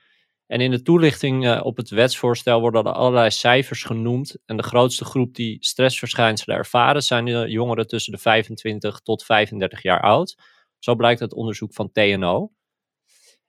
En 0.47 0.61
in 0.61 0.71
de 0.71 0.81
toelichting 0.81 1.61
op 1.61 1.77
het 1.77 1.89
wetsvoorstel 1.89 2.59
worden 2.59 2.85
er 2.85 2.91
allerlei 2.91 3.31
cijfers 3.31 3.83
genoemd. 3.83 4.37
En 4.45 4.57
de 4.57 4.63
grootste 4.63 5.05
groep 5.05 5.35
die 5.35 5.57
stressverschijnselen 5.59 6.57
ervaren 6.57 7.01
zijn 7.01 7.25
de 7.25 7.45
jongeren 7.47 7.87
tussen 7.87 8.13
de 8.13 8.19
25 8.19 8.99
tot 8.99 9.23
35 9.23 9.81
jaar 9.81 10.01
oud. 10.01 10.35
Zo 10.79 10.95
blijkt 10.95 11.21
uit 11.21 11.33
onderzoek 11.33 11.73
van 11.73 11.91
TNO. 11.91 12.51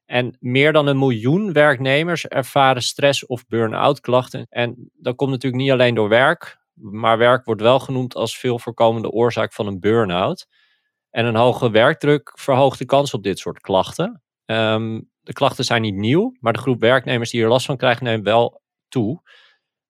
En 0.04 0.36
meer 0.40 0.72
dan 0.72 0.86
een 0.86 0.98
miljoen 0.98 1.52
werknemers 1.52 2.26
ervaren 2.26 2.82
stress 2.82 3.26
of 3.26 3.46
burn-out 3.46 4.00
klachten. 4.00 4.46
En 4.48 4.90
dat 4.94 5.16
komt 5.16 5.30
natuurlijk 5.30 5.62
niet 5.62 5.72
alleen 5.72 5.94
door 5.94 6.08
werk, 6.08 6.58
maar 6.74 7.18
werk 7.18 7.44
wordt 7.44 7.60
wel 7.60 7.80
genoemd 7.80 8.14
als 8.14 8.38
veel 8.38 8.58
voorkomende 8.58 9.10
oorzaak 9.10 9.52
van 9.52 9.66
een 9.66 9.80
burn-out. 9.80 10.46
En 11.10 11.24
een 11.24 11.36
hoge 11.36 11.70
werkdruk 11.70 12.32
verhoogt 12.34 12.78
de 12.78 12.84
kans 12.84 13.14
op 13.14 13.22
dit 13.22 13.38
soort 13.38 13.60
klachten. 13.60 14.22
Um, 14.44 15.10
de 15.20 15.32
klachten 15.32 15.64
zijn 15.64 15.82
niet 15.82 15.94
nieuw, 15.94 16.36
maar 16.40 16.52
de 16.52 16.58
groep 16.58 16.80
werknemers 16.80 17.30
die 17.30 17.42
er 17.42 17.48
last 17.48 17.66
van 17.66 17.76
krijgen 17.76 18.04
neemt 18.04 18.24
wel 18.24 18.62
toe. 18.88 19.22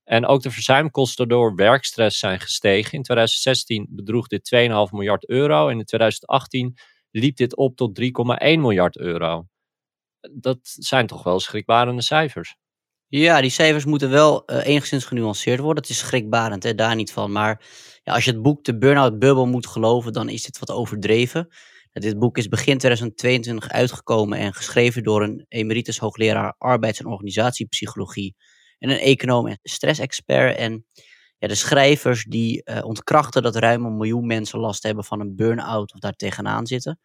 En 0.05 0.27
ook 0.27 0.43
de 0.43 0.51
verzuimkosten 0.51 1.29
door 1.29 1.55
werkstress 1.55 2.19
zijn 2.19 2.41
gestegen. 2.41 2.93
In 2.93 3.03
2016 3.03 3.87
bedroeg 3.91 4.27
dit 4.27 4.55
2,5 4.55 4.69
miljard 4.91 5.29
euro 5.29 5.69
en 5.69 5.79
in 5.79 5.85
2018 5.85 6.79
liep 7.19 7.37
dit 7.37 7.57
op 7.57 7.77
tot 7.77 8.01
3,1 8.01 8.09
miljard 8.39 8.99
euro. 8.99 9.47
Dat 10.33 10.59
zijn 10.63 11.07
toch 11.07 11.23
wel 11.23 11.41
schrikbarende 11.41 12.03
cijfers. 12.03 12.57
Ja, 13.07 13.41
die 13.41 13.51
cijfers 13.51 13.85
moeten 13.85 14.11
wel 14.11 14.43
uh, 14.47 14.67
enigszins 14.67 15.05
genuanceerd 15.05 15.61
worden. 15.61 15.83
Het 15.83 15.93
is 15.93 15.99
schrikbarend, 15.99 16.63
hè, 16.63 16.75
daar 16.75 16.95
niet 16.95 17.13
van. 17.13 17.33
Maar 17.33 17.65
ja, 18.03 18.13
als 18.15 18.25
je 18.25 18.31
het 18.31 18.43
boek 18.43 18.65
De 18.65 18.79
Burnout 18.79 19.19
Bubble 19.19 19.47
moet 19.47 19.67
geloven, 19.67 20.13
dan 20.13 20.29
is 20.29 20.43
dit 20.43 20.59
wat 20.59 20.71
overdreven. 20.71 21.49
Dit 21.93 22.19
boek 22.19 22.39
is 22.39 22.49
begin 22.49 22.79
2022 22.79 23.69
uitgekomen 23.69 24.39
en 24.39 24.55
geschreven 24.55 25.03
door 25.03 25.23
een 25.23 25.45
emeritus 25.49 25.99
hoogleraar 25.99 26.55
arbeids- 26.59 26.99
en 26.99 27.07
organisatiepsychologie 27.07 28.37
en 28.79 28.91
een 28.91 28.99
econoom 28.99 29.47
en 29.47 29.59
stressexpert. 29.63 30.57
En 30.57 30.87
ja, 31.39 31.49
de 31.49 31.55
schrijvers 31.55 32.25
die 32.25 32.63
uh, 32.65 32.85
ontkrachten 32.85 33.43
dat 33.43 33.57
ruim 33.57 33.85
een 33.85 33.97
miljoen 33.97 34.27
mensen 34.27 34.59
last 34.59 34.83
hebben 34.83 35.05
van 35.05 35.21
een 35.21 35.37
burn-out 35.37 35.95
of 35.95 36.01
daar 36.01 36.13
tegenaan 36.13 36.67
zitten. 36.67 37.01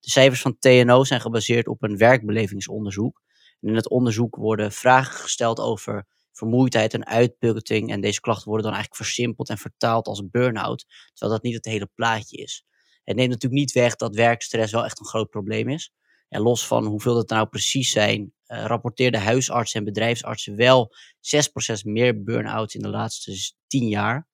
De 0.00 0.10
cijfers 0.10 0.40
van 0.40 0.58
TNO 0.58 1.04
zijn 1.04 1.20
gebaseerd 1.20 1.68
op 1.68 1.82
een 1.82 1.96
werkbelevingsonderzoek. 1.96 3.22
In 3.60 3.74
het 3.74 3.88
onderzoek 3.88 4.36
worden 4.36 4.72
vragen 4.72 5.20
gesteld 5.20 5.60
over 5.60 6.06
vermoeidheid 6.32 6.94
en 6.94 7.06
uitputting. 7.06 7.90
En 7.90 8.00
deze 8.00 8.20
klachten 8.20 8.48
worden 8.48 8.66
dan 8.66 8.74
eigenlijk 8.74 9.04
versimpeld 9.04 9.48
en 9.48 9.58
vertaald 9.58 10.06
als 10.06 10.28
burn-out, 10.30 10.86
terwijl 11.12 11.32
dat 11.32 11.42
niet 11.42 11.54
het 11.54 11.64
hele 11.64 11.88
plaatje 11.94 12.36
is. 12.36 12.64
Het 13.04 13.16
neemt 13.16 13.30
natuurlijk 13.30 13.60
niet 13.60 13.72
weg 13.72 13.96
dat 13.96 14.14
werkstress 14.14 14.72
wel 14.72 14.84
echt 14.84 15.00
een 15.00 15.06
groot 15.06 15.30
probleem 15.30 15.68
is. 15.68 15.92
En 16.28 16.40
los 16.40 16.66
van 16.66 16.86
hoeveel 16.86 17.14
dat 17.14 17.28
nou 17.28 17.46
precies 17.46 17.90
zijn, 17.90 18.32
uh, 18.46 18.64
rapporteerden 18.64 19.22
huisartsen 19.22 19.78
en 19.78 19.84
bedrijfsartsen 19.84 20.56
wel 20.56 20.94
6% 21.20 21.84
meer 21.84 22.22
burn-outs 22.22 22.74
in 22.74 22.82
de 22.82 22.88
laatste 22.88 23.52
10 23.66 23.88
jaar. 23.88 24.28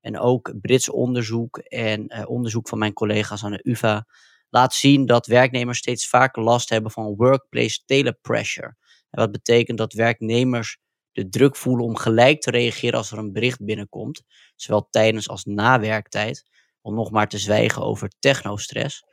En 0.00 0.18
ook 0.18 0.52
Brits 0.60 0.90
onderzoek 0.90 1.58
en 1.58 2.14
uh, 2.16 2.28
onderzoek 2.28 2.68
van 2.68 2.78
mijn 2.78 2.92
collega's 2.92 3.44
aan 3.44 3.52
de 3.52 3.60
UvA 3.62 4.06
laat 4.50 4.74
zien 4.74 5.06
dat 5.06 5.26
werknemers 5.26 5.78
steeds 5.78 6.08
vaker 6.08 6.42
last 6.42 6.68
hebben 6.68 6.90
van 6.90 7.16
workplace 7.16 7.82
telepressure. 7.84 8.76
En 9.10 9.20
wat 9.20 9.32
betekent 9.32 9.78
dat 9.78 9.92
werknemers 9.92 10.78
de 11.12 11.28
druk 11.28 11.56
voelen 11.56 11.84
om 11.84 11.96
gelijk 11.96 12.40
te 12.40 12.50
reageren 12.50 12.98
als 12.98 13.10
er 13.10 13.18
een 13.18 13.32
bericht 13.32 13.64
binnenkomt, 13.64 14.22
zowel 14.56 14.88
tijdens 14.90 15.28
als 15.28 15.44
na 15.44 15.80
werktijd, 15.80 16.44
om 16.80 16.94
nog 16.94 17.10
maar 17.10 17.28
te 17.28 17.38
zwijgen 17.38 17.82
over 17.82 18.10
technostress. 18.18 19.04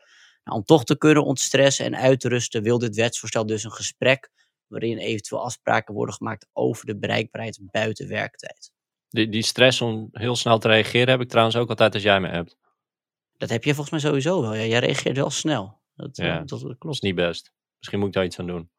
Nou, 0.48 0.60
om 0.60 0.66
toch 0.66 0.84
te 0.84 0.98
kunnen 0.98 1.24
ontstressen 1.24 1.86
en 1.86 1.96
uitrusten 1.96 2.64
wil 2.64 2.80
dit 2.80 2.96
wetsvoorstel 2.96 3.46
dus 3.46 3.64
een 3.64 3.72
gesprek 3.72 4.30
waarin 4.68 4.98
eventueel 4.98 5.44
afspraken 5.44 5.94
worden 5.94 6.16
gemaakt 6.16 6.48
over 6.54 6.86
de 6.86 6.98
bereikbaarheid 6.98 7.60
buiten 7.62 8.08
werktijd. 8.08 8.72
Die, 9.10 9.30
die 9.30 9.44
stress 9.44 9.82
om 9.82 10.10
heel 10.12 10.36
snel 10.36 10.60
te 10.60 10.68
reageren 10.68 11.10
heb 11.10 11.22
ik 11.22 11.30
trouwens 11.30 11.56
ook 11.56 11.70
altijd 11.70 11.94
als 11.94 12.04
jij 12.04 12.20
me 12.20 12.28
hebt. 12.28 12.58
Dat 13.38 13.50
heb 13.50 13.64
je 13.64 13.74
volgens 13.74 13.90
mij 13.90 14.00
sowieso 14.00 14.42
wel. 14.42 14.54
Ja, 14.54 14.66
jij 14.66 14.80
reageert 14.80 15.16
wel 15.16 15.30
snel. 15.30 15.82
Dat, 15.96 16.18
ja, 16.18 16.38
dat, 16.38 16.50
dat 16.50 16.78
klopt. 16.78 16.96
is 16.96 17.02
niet 17.02 17.16
best. 17.16 17.52
Misschien 17.78 18.00
moet 18.00 18.08
ik 18.08 18.14
daar 18.14 18.26
iets 18.26 18.40
aan 18.40 18.48
doen. 18.48 18.72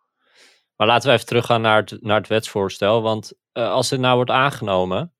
Maar 0.76 0.86
laten 0.86 1.08
we 1.08 1.14
even 1.14 1.26
teruggaan 1.26 1.60
naar 1.60 1.80
het, 1.80 2.02
naar 2.02 2.18
het 2.18 2.28
wetsvoorstel. 2.28 3.02
Want 3.02 3.32
uh, 3.52 3.70
als 3.70 3.88
dit 3.88 4.00
nou 4.00 4.16
wordt 4.16 4.30
aangenomen, 4.30 5.14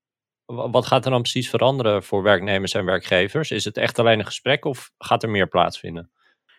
wat 0.47 0.87
gaat 0.87 1.05
er 1.05 1.11
dan 1.11 1.23
precies 1.23 1.51
veranderen 1.51 2.03
voor 2.03 2.23
werknemers 2.23 2.75
en 2.75 2.85
werkgevers? 2.85 3.51
Is 3.51 3.65
het 3.65 3.77
echt 3.77 3.99
alleen 3.99 4.19
een 4.19 4.25
gesprek 4.25 4.65
of 4.65 4.91
gaat 4.99 5.23
er 5.23 5.31
meer 5.31 5.49
plaatsvinden? 5.49 6.11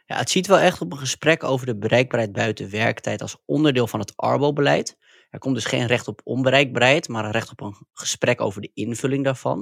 Ja, 0.10 0.18
het 0.18 0.30
ziet 0.30 0.48
wel 0.48 0.60
echt 0.60 0.82
op 0.82 0.92
een 0.92 0.98
gesprek 0.98 1.44
over 1.44 1.66
de 1.66 1.78
bereikbaarheid 1.78 2.32
buiten 2.32 2.70
werktijd 2.70 3.22
als 3.22 3.38
onderdeel 3.46 3.88
van 3.88 4.00
het 4.00 4.13
Arbo-beleid. 4.16 4.98
Er 5.30 5.39
komt 5.39 5.56
dus 5.56 5.66
geen 5.66 5.86
recht 5.86 6.08
op 6.08 6.22
onbereikbaarheid, 6.24 7.08
maar 7.08 7.25
een 7.25 7.32
recht 7.32 7.51
op 7.51 7.62
een 7.62 7.75
gesprek 7.94 8.42
over 8.42 8.62
de 8.62 8.72
invulling 8.74 9.24
daarvan. 9.24 9.58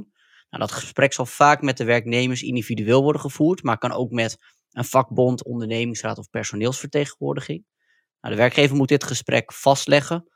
Nou, 0.50 0.64
dat 0.64 0.72
gesprek 0.72 1.14
zal 1.14 1.26
vaak 1.26 1.62
met 1.62 1.78
de 1.78 1.84
werknemers 1.84 2.42
individueel 2.42 3.02
worden 3.04 3.22
gevoerd, 3.22 3.64
maar 3.64 3.78
kan 3.78 3.92
ook 3.92 4.12
met 4.12 4.38
een 4.72 4.86
vakbond, 4.86 5.44
ondernemingsraad 5.44 6.18
of 6.18 6.30
personeelsvertegenwoordiging. 6.30 7.66
Nou, 8.22 8.34
de 8.34 8.42
werkgever 8.42 8.76
moet 8.76 8.88
dit 8.88 9.04
gesprek 9.04 9.54
vastleggen. 9.54 10.30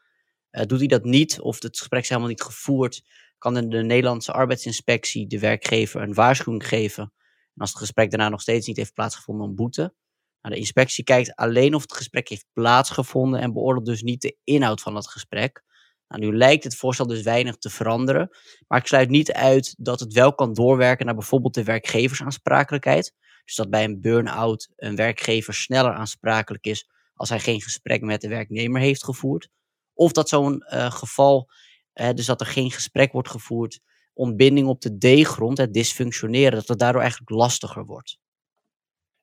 Uh, 0.52 0.64
doet 0.64 0.80
hij 0.80 0.88
dat 0.88 1.04
niet, 1.04 1.40
of 1.40 1.62
het 1.62 1.78
gesprek 1.78 2.02
is 2.02 2.10
helemaal 2.10 2.30
niet 2.30 2.42
gevoerd, 2.42 3.04
kan 3.38 3.54
de 3.54 3.84
Nederlandse 3.84 4.32
arbeidsinspectie 4.32 5.28
de 5.28 5.40
werkgever 5.40 6.02
een 6.02 6.14
waarschuwing 6.14 6.68
geven. 6.68 7.14
En 7.56 7.62
als 7.62 7.70
het 7.70 7.80
gesprek 7.80 8.10
daarna 8.10 8.30
nog 8.30 8.42
steeds 8.42 8.68
niet 8.68 8.78
heeft 8.78 8.94
plaatsgevonden, 8.94 9.48
een 9.48 9.56
boete. 9.56 9.94
Nou, 10.42 10.54
de 10.54 10.60
inspectie 10.60 11.04
kijkt 11.04 11.36
alleen 11.36 11.76
of 11.76 11.82
het 11.82 11.94
gesprek 11.94 12.30
heeft 12.30 12.46
plaatsgevonden 12.54 13.42
en 13.42 13.54
beoordeelt 13.54 13.86
dus 13.86 14.02
niet 14.02 14.22
de 14.22 14.38
inhoud 14.44 14.82
van 14.82 14.94
dat 14.94 15.08
gesprek. 15.08 15.64
Nou, 16.08 16.22
nu 16.24 16.38
lijkt 16.38 16.64
het 16.64 16.76
voorstel 16.76 17.08
dus 17.08 17.22
weinig 17.22 17.58
te 17.58 17.70
veranderen, 17.70 18.30
maar 18.68 18.80
ik 18.80 18.88
sluit 18.88 19.10
niet 19.10 19.32
uit 19.32 19.76
dat 19.78 20.00
het 20.00 20.14
wel 20.14 20.36
kan 20.36 20.54
doorwerken 20.54 21.06
naar 21.06 21.16
bijvoorbeeld 21.16 21.54
de 21.54 21.64
werkgeversaansprakelijkheid. 21.64 23.14
Dus 23.46 23.56
dat 23.56 23.70
bij 23.70 23.84
een 23.84 24.02
burn-out 24.02 24.70
een 24.76 24.96
werkgever 24.96 25.54
sneller 25.54 25.94
aansprakelijk 25.94 26.66
is 26.66 26.90
als 27.14 27.30
hij 27.30 27.40
geen 27.40 27.62
gesprek 27.62 28.02
met 28.02 28.22
de 28.22 28.28
werknemer 28.28 28.82
heeft 28.82 29.04
gevoerd. 29.04 29.50
Of 29.94 30.12
dat 30.12 30.30
zo'n 30.30 30.64
uh, 30.74 30.92
geval 30.92 31.50
dus 31.94 32.26
dat 32.26 32.42
er 32.42 32.48
geen 32.48 32.72
gesprek 32.72 33.12
wordt 33.12 33.30
gevoerd, 33.30 33.80
ontbinding 34.14 34.68
op 34.68 34.82
de 34.82 34.98
D-grond, 34.98 35.58
het 35.58 35.74
dysfunctioneren, 35.74 36.52
dat 36.52 36.68
het 36.68 36.80
daardoor 36.80 37.02
eigenlijk 37.02 37.32
lastiger 37.32 37.86
wordt. 37.86 38.20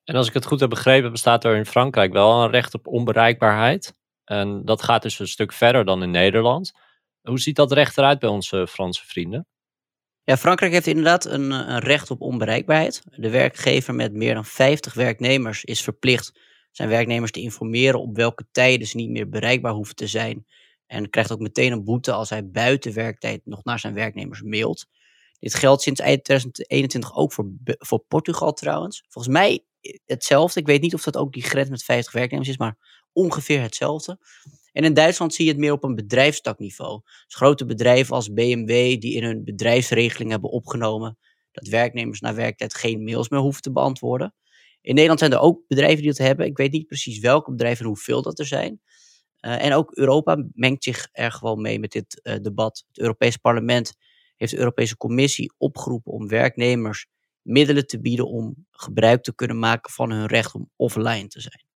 En 0.03 0.15
als 0.15 0.27
ik 0.27 0.33
het 0.33 0.45
goed 0.45 0.59
heb 0.59 0.69
begrepen, 0.69 1.11
bestaat 1.11 1.43
er 1.43 1.55
in 1.55 1.65
Frankrijk 1.65 2.11
wel 2.11 2.43
een 2.43 2.49
recht 2.49 2.73
op 2.73 2.87
onbereikbaarheid. 2.87 3.93
En 4.23 4.65
dat 4.65 4.83
gaat 4.83 5.01
dus 5.01 5.19
een 5.19 5.27
stuk 5.27 5.53
verder 5.53 5.85
dan 5.85 6.03
in 6.03 6.11
Nederland. 6.11 6.71
Hoe 7.21 7.39
ziet 7.39 7.55
dat 7.55 7.71
recht 7.71 7.97
eruit 7.97 8.19
bij 8.19 8.29
onze 8.29 8.67
Franse 8.67 9.05
vrienden? 9.05 9.47
Ja, 10.23 10.37
Frankrijk 10.37 10.71
heeft 10.71 10.87
inderdaad 10.87 11.25
een, 11.25 11.51
een, 11.51 11.79
recht 11.79 12.11
op 12.11 12.21
onbereikbaarheid. 12.21 13.01
De 13.05 13.29
werkgever 13.29 13.95
met 13.95 14.13
meer 14.13 14.33
dan 14.33 14.45
50 14.45 14.93
werknemers 14.93 15.63
is 15.63 15.81
verplicht 15.81 16.39
zijn 16.71 16.89
werknemers 16.89 17.31
te 17.31 17.41
informeren 17.41 18.01
op 18.01 18.15
welke 18.15 18.45
tijden 18.51 18.87
ze 18.87 18.95
niet 18.95 19.09
meer 19.09 19.29
bereikbaar 19.29 19.73
hoeven 19.73 19.95
te 19.95 20.07
zijn 20.07 20.45
en 20.89 21.09
krijgt 21.09 21.31
ook 21.31 21.39
meteen 21.39 21.71
een 21.71 21.83
boete 21.83 22.11
als 22.11 22.29
hij 22.29 22.49
buiten 22.49 22.93
werktijd 22.93 23.41
nog 23.45 23.63
naar 23.63 23.79
zijn 23.79 23.93
werknemers 23.93 24.41
mailt. 24.41 24.85
Dit 25.39 25.53
geldt 25.55 25.81
sinds 25.81 25.99
eind 25.99 26.23
2021 26.23 27.15
ook 27.15 27.33
voor, 27.33 27.51
voor 27.63 27.99
Portugal 28.07 28.53
trouwens. 28.53 29.03
Volgens 29.07 29.33
mij 29.33 29.65
hetzelfde. 30.05 30.59
Ik 30.59 30.65
weet 30.65 30.81
niet 30.81 30.93
of 30.93 31.03
dat 31.03 31.17
ook 31.17 31.33
die 31.33 31.43
grens 31.43 31.69
met 31.69 31.83
50 31.83 32.13
werknemers 32.13 32.49
is, 32.49 32.57
maar 32.57 33.05
ongeveer 33.13 33.61
hetzelfde. 33.61 34.19
En 34.71 34.83
in 34.83 34.93
Duitsland 34.93 35.33
zie 35.33 35.45
je 35.45 35.51
het 35.51 35.59
meer 35.59 35.71
op 35.71 35.83
een 35.83 35.95
bedrijfstakniveau. 35.95 37.01
Dus 37.03 37.35
grote 37.35 37.65
bedrijven 37.65 38.15
als 38.15 38.33
BMW 38.33 38.99
die 38.99 39.13
in 39.13 39.23
hun 39.23 39.43
bedrijfsregeling 39.43 40.31
hebben 40.31 40.49
opgenomen 40.49 41.17
dat 41.51 41.67
werknemers 41.67 42.19
na 42.19 42.33
werktijd 42.33 42.73
geen 42.73 43.03
mails 43.03 43.29
meer 43.29 43.39
hoeven 43.39 43.61
te 43.61 43.71
beantwoorden. 43.71 44.33
In 44.81 44.93
Nederland 44.93 45.19
zijn 45.19 45.31
er 45.31 45.39
ook 45.39 45.67
bedrijven 45.67 45.97
die 45.97 46.07
dat 46.07 46.17
hebben. 46.17 46.45
Ik 46.45 46.57
weet 46.57 46.71
niet 46.71 46.87
precies 46.87 47.19
welke 47.19 47.51
bedrijven 47.51 47.81
en 47.81 47.87
hoeveel 47.87 48.21
dat 48.21 48.39
er 48.39 48.45
zijn. 48.45 48.81
Uh, 49.41 49.63
en 49.63 49.73
ook 49.73 49.91
Europa 49.95 50.45
mengt 50.53 50.83
zich 50.83 51.07
er 51.11 51.31
gewoon 51.31 51.61
mee 51.61 51.79
met 51.79 51.91
dit 51.91 52.19
uh, 52.23 52.35
debat. 52.35 52.83
Het 52.87 52.99
Europees 52.99 53.37
Parlement 53.37 53.93
heeft 54.35 54.51
de 54.51 54.57
Europese 54.57 54.97
Commissie 54.97 55.53
opgeroepen 55.57 56.11
om 56.11 56.27
werknemers 56.27 57.07
middelen 57.41 57.87
te 57.87 58.01
bieden 58.01 58.27
om 58.27 58.67
gebruik 58.71 59.23
te 59.23 59.35
kunnen 59.35 59.59
maken 59.59 59.91
van 59.91 60.11
hun 60.11 60.25
recht 60.25 60.55
om 60.55 60.69
offline 60.75 61.27
te 61.27 61.41
zijn. 61.41 61.67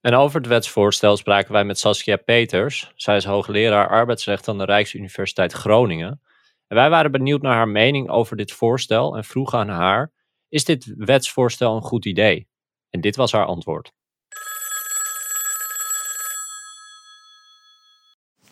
En 0.00 0.14
over 0.14 0.40
het 0.40 0.48
wetsvoorstel 0.48 1.16
spraken 1.16 1.52
wij 1.52 1.64
met 1.64 1.78
Saskia 1.78 2.16
Peters. 2.16 2.92
Zij 2.94 3.16
is 3.16 3.24
hoogleraar 3.24 3.88
arbeidsrecht 3.88 4.48
aan 4.48 4.58
de 4.58 4.64
Rijksuniversiteit 4.64 5.52
Groningen. 5.52 6.20
En 6.66 6.76
wij 6.76 6.90
waren 6.90 7.10
benieuwd 7.10 7.42
naar 7.42 7.54
haar 7.54 7.68
mening 7.68 8.08
over 8.08 8.36
dit 8.36 8.52
voorstel 8.52 9.16
en 9.16 9.24
vroegen 9.24 9.58
aan 9.58 9.68
haar: 9.68 10.12
Is 10.48 10.64
dit 10.64 10.94
wetsvoorstel 10.96 11.76
een 11.76 11.82
goed 11.82 12.04
idee? 12.04 12.48
En 12.90 13.00
dit 13.00 13.16
was 13.16 13.32
haar 13.32 13.46
antwoord. 13.46 13.92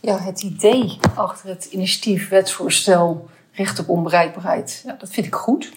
Ja, 0.00 0.19
het 0.19 0.42
idee 0.42 0.99
achter 1.14 1.49
het 1.49 1.64
initiatief 1.64 2.28
wetsvoorstel 2.28 3.28
recht 3.52 3.78
op 3.78 3.88
onbereikbaarheid, 3.88 4.83
ja, 4.87 4.97
dat 4.99 5.11
vind 5.11 5.26
ik 5.26 5.35
goed. 5.35 5.73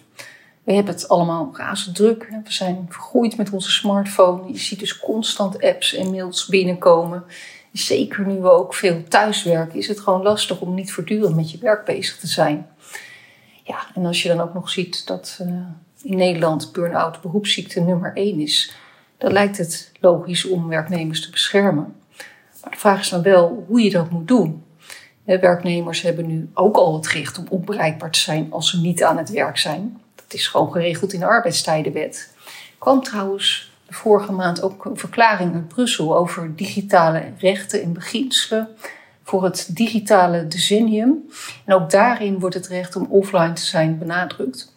We 0.64 0.74
hebben 0.74 0.94
het 0.94 1.08
allemaal 1.08 1.50
razend 1.54 1.96
druk. 1.96 2.28
We 2.44 2.54
zijn 2.54 2.86
vergroeid 2.90 3.38
met 3.38 3.50
onze 3.50 3.72
smartphone. 3.72 4.52
Je 4.52 4.58
ziet 4.58 4.80
dus 4.80 5.00
constant 5.00 5.64
apps 5.64 5.94
en 5.94 6.12
mails 6.12 6.46
binnenkomen. 6.46 7.24
Zeker 7.72 8.28
nu 8.28 8.42
we 8.42 8.52
ook 8.52 8.74
veel 8.74 9.04
thuiswerken, 9.08 9.80
is 9.80 9.88
het 9.88 10.00
gewoon 10.00 10.22
lastig 10.22 10.60
om 10.60 10.74
niet 10.74 10.94
voortdurend 10.94 11.36
met 11.36 11.52
je 11.52 11.58
werk 11.58 11.86
bezig 11.86 12.18
te 12.18 12.28
zijn. 12.28 12.68
Ja, 13.64 13.78
en 13.96 14.06
als 14.06 14.22
je 14.24 14.28
dan 14.28 14.42
ook 14.42 14.54
nog 14.54 14.70
ziet 14.70 15.08
dat 15.08 15.40
uh, 15.42 15.48
in 16.02 16.18
Nederland 16.18 16.72
burn-out 16.72 17.22
beroepsziekte 17.22 17.80
nummer 17.80 18.12
1 18.14 18.40
is, 18.40 18.76
dan 19.18 19.32
lijkt 19.32 19.58
het 19.58 19.92
logisch 20.00 20.46
om 20.46 20.68
werknemers 20.68 21.22
te 21.22 21.30
beschermen. 21.30 21.96
De 22.70 22.78
vraag 22.78 23.00
is 23.00 23.10
dan 23.10 23.22
wel 23.22 23.66
hoe 23.68 23.82
je 23.82 23.92
dat 23.92 24.10
moet 24.10 24.28
doen. 24.28 24.64
Werknemers 25.24 26.02
hebben 26.02 26.28
nu 26.28 26.50
ook 26.54 26.76
al 26.76 26.94
het 26.94 27.08
recht 27.08 27.38
om 27.38 27.46
onbereikbaar 27.50 28.12
te 28.12 28.20
zijn 28.20 28.48
als 28.52 28.70
ze 28.70 28.82
niet 28.82 29.04
aan 29.04 29.18
het 29.18 29.30
werk 29.30 29.58
zijn. 29.58 30.02
Dat 30.16 30.34
is 30.34 30.48
gewoon 30.48 30.72
geregeld 30.72 31.14
in 31.14 31.20
de 31.20 31.26
arbeidstijdenwet. 31.26 32.34
Er 32.46 32.80
kwam 32.80 33.04
trouwens 33.04 33.72
vorige 33.90 34.32
maand 34.32 34.62
ook 34.62 34.86
een 34.86 34.98
verklaring 34.98 35.54
uit 35.54 35.68
Brussel 35.68 36.18
over 36.18 36.56
digitale 36.56 37.24
rechten 37.38 37.82
en 37.82 37.94
beginselen. 37.94 38.68
voor 39.26 39.44
het 39.44 39.70
digitale 39.76 40.48
decennium. 40.48 41.30
En 41.66 41.74
ook 41.74 41.90
daarin 41.90 42.40
wordt 42.40 42.56
het 42.56 42.68
recht 42.68 42.96
om 42.96 43.06
offline 43.10 43.54
te 43.54 43.62
zijn 43.62 43.98
benadrukt. 43.98 44.76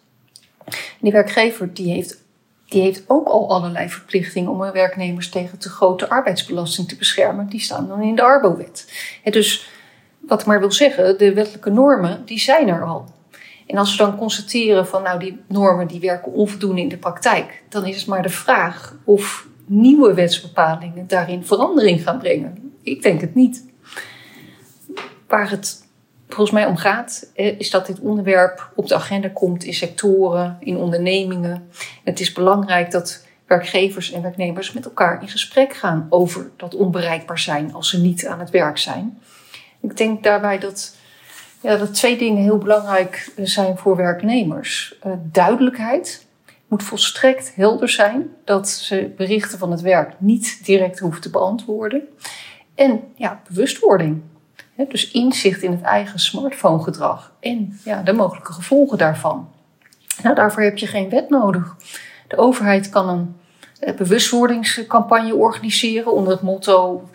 En 0.65 0.73
die 0.99 1.11
werkgever 1.11 1.73
die 1.73 1.91
heeft, 1.91 2.23
die 2.69 2.81
heeft 2.81 3.03
ook 3.07 3.27
al 3.27 3.49
allerlei 3.49 3.89
verplichtingen 3.89 4.51
om 4.51 4.61
hun 4.61 4.71
werknemers 4.71 5.29
tegen 5.29 5.57
te 5.57 5.69
grote 5.69 6.09
arbeidsbelasting 6.09 6.87
te 6.87 6.95
beschermen. 6.95 7.47
Die 7.47 7.59
staan 7.59 7.87
dan 7.87 8.01
in 8.01 8.15
de 8.15 8.21
Arbowet. 8.21 8.93
En 9.23 9.31
dus 9.31 9.69
wat 10.19 10.41
ik 10.41 10.47
maar 10.47 10.59
wil 10.59 10.71
zeggen, 10.71 11.17
de 11.17 11.33
wettelijke 11.33 11.69
normen 11.69 12.25
die 12.25 12.39
zijn 12.39 12.67
er 12.67 12.83
al. 12.83 13.05
En 13.67 13.77
als 13.77 13.91
we 13.91 13.97
dan 13.97 14.17
constateren 14.17 14.87
van 14.87 15.03
nou 15.03 15.19
die 15.19 15.39
normen 15.47 15.87
die 15.87 15.99
werken 15.99 16.31
onvoldoende 16.31 16.81
in 16.81 16.89
de 16.89 16.97
praktijk, 16.97 17.63
dan 17.69 17.85
is 17.85 17.95
het 17.95 18.07
maar 18.07 18.21
de 18.21 18.29
vraag 18.29 18.95
of 19.03 19.47
nieuwe 19.65 20.13
wetsbepalingen 20.13 21.07
daarin 21.07 21.45
verandering 21.45 22.03
gaan 22.03 22.19
brengen. 22.19 22.73
Ik 22.81 23.01
denk 23.01 23.21
het 23.21 23.35
niet. 23.35 23.65
Waar 25.27 25.49
het 25.49 25.86
volgens 26.27 26.51
mij 26.51 26.65
om 26.65 26.75
gaat, 26.75 27.31
is 27.33 27.69
dat 27.69 27.85
dit 27.85 27.99
onderwerp 27.99 28.71
op 28.75 28.87
de 28.87 28.95
agenda 28.95 29.29
komt 29.29 29.63
in 29.63 29.73
sectoren, 29.73 30.57
in 30.59 30.77
ondernemingen. 30.77 31.69
Het 32.03 32.19
is 32.19 32.31
belangrijk 32.31 32.91
dat 32.91 33.25
werkgevers 33.47 34.11
en 34.11 34.21
werknemers 34.21 34.71
met 34.73 34.85
elkaar 34.85 35.21
in 35.21 35.27
gesprek 35.27 35.73
gaan 35.73 36.07
over 36.09 36.49
dat 36.55 36.75
onbereikbaar 36.75 37.39
zijn 37.39 37.73
als 37.73 37.89
ze 37.89 38.01
niet 38.01 38.27
aan 38.27 38.39
het 38.39 38.49
werk 38.49 38.77
zijn. 38.77 39.19
Ik 39.81 39.97
denk 39.97 40.23
daarbij 40.23 40.59
dat, 40.59 40.95
ja, 41.61 41.77
dat 41.77 41.93
twee 41.93 42.17
dingen 42.17 42.43
heel 42.43 42.57
belangrijk 42.57 43.31
zijn 43.37 43.77
voor 43.77 43.95
werknemers. 43.95 44.97
Uh, 45.05 45.13
duidelijkheid 45.31 46.25
moet 46.67 46.83
volstrekt 46.83 47.55
helder 47.55 47.89
zijn 47.89 48.29
dat 48.43 48.69
ze 48.69 49.13
berichten 49.17 49.59
van 49.59 49.71
het 49.71 49.81
werk 49.81 50.13
niet 50.17 50.65
direct 50.65 50.99
hoeven 50.99 51.21
te 51.21 51.29
beantwoorden. 51.29 52.07
En 52.75 53.01
ja, 53.15 53.41
bewustwording. 53.47 54.21
Dus 54.85 55.11
inzicht 55.11 55.61
in 55.61 55.71
het 55.71 55.81
eigen 55.81 56.19
smartphonegedrag 56.19 57.31
en 57.39 57.79
ja, 57.83 58.01
de 58.01 58.13
mogelijke 58.13 58.53
gevolgen 58.53 58.97
daarvan. 58.97 59.49
Nou, 60.23 60.35
daarvoor 60.35 60.63
heb 60.63 60.77
je 60.77 60.87
geen 60.87 61.09
wet 61.09 61.29
nodig. 61.29 61.75
De 62.27 62.37
overheid 62.37 62.89
kan 62.89 63.09
een 63.09 63.35
eh, 63.79 63.95
bewustwordingscampagne 63.95 65.35
organiseren 65.35 66.13
onder 66.13 66.33
het 66.33 66.41
motto 66.41 67.09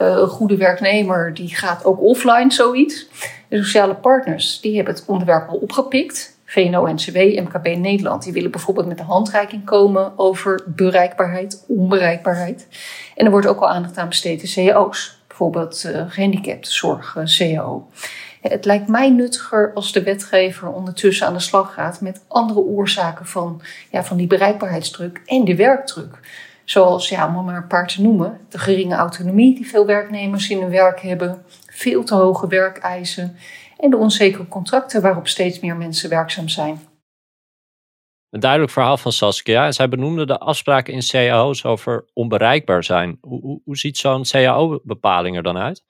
uh, 0.00 0.06
een 0.08 0.28
goede 0.28 0.56
werknemer 0.56 1.34
die 1.34 1.54
gaat 1.54 1.84
ook 1.84 2.00
offline 2.00 2.52
zoiets. 2.52 3.06
De 3.48 3.56
sociale 3.56 3.94
partners 3.94 4.60
die 4.60 4.76
hebben 4.76 4.94
het 4.94 5.04
onderwerp 5.06 5.48
al 5.48 5.56
opgepikt. 5.56 6.40
VNO-NCW, 6.44 7.16
MKB 7.16 7.76
Nederland, 7.76 8.22
die 8.22 8.32
willen 8.32 8.50
bijvoorbeeld 8.50 8.86
met 8.86 8.98
een 8.98 9.04
handreiking 9.04 9.64
komen 9.64 10.12
over 10.16 10.62
bereikbaarheid, 10.66 11.64
onbereikbaarheid. 11.68 12.68
En 13.16 13.24
er 13.24 13.30
wordt 13.30 13.46
ook 13.46 13.60
al 13.60 13.68
aandacht 13.68 13.98
aan 13.98 14.08
besteed 14.08 14.42
in 14.42 14.66
cao's, 14.66 15.21
bijvoorbeeld 15.32 15.84
uh, 15.86 16.10
gehandicaptenzorg, 16.10 17.16
uh, 17.16 17.24
cao. 17.24 17.88
Het 18.40 18.64
lijkt 18.64 18.88
mij 18.88 19.10
nuttiger 19.10 19.72
als 19.74 19.92
de 19.92 20.02
wetgever 20.02 20.68
ondertussen 20.68 21.26
aan 21.26 21.32
de 21.32 21.40
slag 21.40 21.74
gaat 21.74 22.00
met 22.00 22.24
andere 22.28 22.60
oorzaken 22.60 23.26
van, 23.26 23.60
ja, 23.90 24.04
van 24.04 24.16
die 24.16 24.26
bereikbaarheidsdruk 24.26 25.22
en 25.26 25.44
de 25.44 25.56
werkdruk. 25.56 26.18
Zoals, 26.64 27.08
ja, 27.08 27.36
om 27.36 27.44
maar 27.44 27.56
een 27.56 27.66
paar 27.66 27.86
te 27.86 28.02
noemen, 28.02 28.40
de 28.48 28.58
geringe 28.58 28.94
autonomie 28.94 29.54
die 29.54 29.68
veel 29.68 29.86
werknemers 29.86 30.50
in 30.50 30.60
hun 30.60 30.70
werk 30.70 31.00
hebben, 31.00 31.42
veel 31.66 32.04
te 32.04 32.14
hoge 32.14 32.46
werkeisen 32.46 33.36
en 33.78 33.90
de 33.90 33.96
onzekere 33.96 34.48
contracten 34.48 35.02
waarop 35.02 35.28
steeds 35.28 35.60
meer 35.60 35.76
mensen 35.76 36.10
werkzaam 36.10 36.48
zijn. 36.48 36.80
Een 38.32 38.40
duidelijk 38.40 38.72
verhaal 38.72 38.96
van 38.96 39.12
Saskia. 39.12 39.72
Zij 39.72 39.88
benoemde 39.88 40.26
de 40.26 40.38
afspraken 40.38 40.92
in 40.92 41.02
cao's 41.06 41.64
over 41.64 42.08
onbereikbaar 42.12 42.84
zijn. 42.84 43.18
Hoe, 43.20 43.40
hoe, 43.40 43.60
hoe 43.64 43.76
ziet 43.76 43.98
zo'n 43.98 44.22
cao-bepaling 44.22 45.36
er 45.36 45.42
dan 45.42 45.56
uit? 45.56 45.84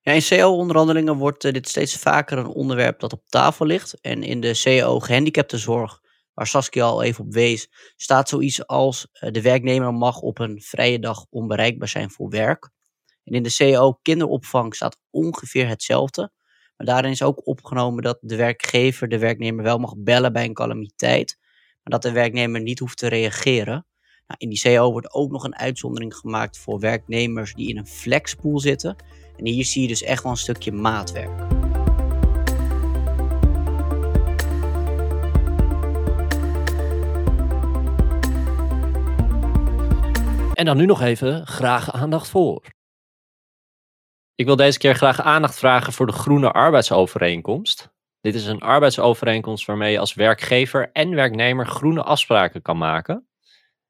Ja, 0.00 0.12
in 0.12 0.22
cao-onderhandelingen 0.22 1.16
wordt 1.16 1.44
uh, 1.44 1.52
dit 1.52 1.68
steeds 1.68 1.96
vaker 1.96 2.38
een 2.38 2.46
onderwerp 2.46 3.00
dat 3.00 3.12
op 3.12 3.22
tafel 3.26 3.66
ligt. 3.66 4.00
En 4.00 4.22
in 4.22 4.40
de 4.40 4.60
cao 4.62 4.98
gehandicaptenzorg 4.98 6.00
waar 6.34 6.46
Saskia 6.46 6.84
al 6.84 7.02
even 7.02 7.24
op 7.24 7.32
wees, 7.32 7.68
staat 7.96 8.28
zoiets 8.28 8.66
als 8.66 9.06
uh, 9.12 9.30
de 9.30 9.42
werknemer 9.42 9.94
mag 9.94 10.20
op 10.20 10.38
een 10.38 10.60
vrije 10.60 10.98
dag 10.98 11.26
onbereikbaar 11.30 11.88
zijn 11.88 12.10
voor 12.10 12.28
werk. 12.28 12.70
En 13.24 13.34
in 13.34 13.42
de 13.42 13.54
CAO 13.56 13.98
kinderopvang 14.02 14.74
staat 14.74 14.98
ongeveer 15.10 15.68
hetzelfde. 15.68 16.32
Maar 16.76 16.86
daarin 16.86 17.10
is 17.10 17.22
ook 17.22 17.46
opgenomen 17.46 18.02
dat 18.02 18.18
de 18.20 18.36
werkgever 18.36 19.08
de 19.08 19.18
werknemer 19.18 19.64
wel 19.64 19.78
mag 19.78 19.94
bellen 19.96 20.32
bij 20.32 20.44
een 20.44 20.54
calamiteit, 20.54 21.42
maar 21.84 22.00
dat 22.00 22.02
de 22.02 22.12
werknemer 22.12 22.60
niet 22.60 22.78
hoeft 22.78 22.98
te 22.98 23.08
reageren. 23.08 23.86
Nou, 24.26 24.38
in 24.38 24.48
die 24.48 24.60
CAO 24.60 24.92
wordt 24.92 25.14
ook 25.14 25.30
nog 25.30 25.44
een 25.44 25.56
uitzondering 25.56 26.14
gemaakt 26.16 26.58
voor 26.58 26.80
werknemers 26.80 27.54
die 27.54 27.68
in 27.68 27.76
een 27.76 27.86
flexpool 27.86 28.58
zitten. 28.58 28.96
En 29.36 29.46
hier 29.46 29.64
zie 29.64 29.82
je 29.82 29.88
dus 29.88 30.02
echt 30.02 30.22
wel 30.22 30.32
een 30.32 30.38
stukje 30.38 30.72
maatwerk. 30.72 31.40
En 40.54 40.64
dan 40.64 40.76
nu 40.76 40.86
nog 40.86 41.00
even 41.00 41.46
graag 41.46 41.92
aandacht 41.92 42.28
voor. 42.28 42.62
Ik 44.34 44.46
wil 44.46 44.56
deze 44.56 44.78
keer 44.78 44.94
graag 44.94 45.20
aandacht 45.20 45.58
vragen 45.58 45.92
voor 45.92 46.06
de 46.06 46.12
Groene 46.12 46.52
Arbeidsovereenkomst. 46.52 47.93
Dit 48.24 48.34
is 48.34 48.46
een 48.46 48.60
arbeidsovereenkomst 48.60 49.66
waarmee 49.66 49.92
je 49.92 49.98
als 49.98 50.14
werkgever 50.14 50.90
en 50.92 51.14
werknemer 51.14 51.66
groene 51.66 52.02
afspraken 52.02 52.62
kan 52.62 52.78
maken. 52.78 53.26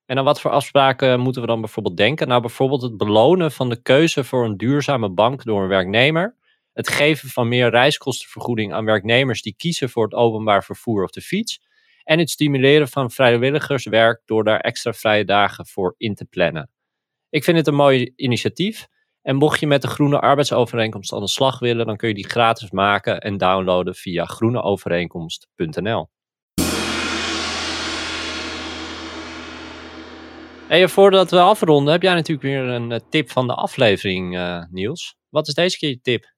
En 0.07 0.19
aan 0.19 0.25
wat 0.25 0.41
voor 0.41 0.51
afspraken 0.51 1.21
moeten 1.21 1.43
we 1.43 1.49
dan 1.49 1.61
bijvoorbeeld 1.61 1.97
denken? 1.97 2.29
Nou, 2.29 2.41
bijvoorbeeld 2.41 2.83
het 2.83 2.97
belonen 2.97 3.53
van 3.53 3.69
de 3.69 3.83
keuze 3.83 4.25
voor 4.25 4.45
een 4.45 4.57
duurzame 4.57 5.11
bank 5.11 5.45
door 5.45 5.63
een 5.63 5.69
werknemer. 5.69 6.37
Het 6.73 6.89
geven 6.89 7.29
van 7.29 7.49
meer 7.49 7.71
reiskostenvergoeding 7.71 8.73
aan 8.73 8.85
werknemers 8.85 9.43
die 9.43 9.55
kiezen 9.57 9.91
voor 9.91 10.05
het 10.05 10.15
openbaar 10.15 10.65
vervoer 10.65 11.05
of 11.05 11.11
de 11.11 11.21
fiets. 11.21 11.61
En 12.05 12.19
het 12.19 12.31
stimuleren 12.31 12.89
van 12.89 13.11
vrijwilligerswerk 13.11 14.23
door 14.25 14.45
daar 14.45 14.61
extra 14.61 14.93
vrije 14.93 15.25
dagen 15.25 15.67
voor 15.67 15.95
in 15.97 16.15
te 16.15 16.25
plannen. 16.25 16.71
Ik 17.31 17.45
vind 17.45 17.57
het 17.57 17.67
een 17.67 17.75
mooi 17.75 18.13
initiatief. 18.17 18.87
En 19.25 19.37
mocht 19.37 19.61
je 19.61 19.67
met 19.67 19.83
de 19.83 19.89
Groene 19.89 20.21
Arbeidsovereenkomst 20.21 21.13
aan 21.13 21.21
de 21.21 21.29
slag 21.29 21.59
willen, 21.59 21.87
dan 21.87 21.97
kun 21.97 22.09
je 22.09 22.15
die 22.15 22.29
gratis 22.29 22.71
maken 22.71 23.21
en 23.21 23.37
downloaden 23.37 23.95
via 23.95 24.25
groeneovereenkomst.nl. 24.25 26.09
En 30.69 30.91
voordat 30.91 31.31
we 31.31 31.41
afronden, 31.41 31.93
heb 31.93 32.03
jij 32.03 32.15
natuurlijk 32.15 32.47
weer 32.47 32.63
een 32.63 32.93
eh, 32.93 33.01
tip 33.11 33.31
van 33.31 33.47
de 33.47 33.55
aflevering, 33.55 34.35
uh, 34.37 34.65
Niels. 34.71 35.17
Wat 35.29 35.49
is 35.49 35.55
deze 35.55 35.79
keer 35.79 35.89
je 35.89 36.01
tip? 36.01 36.33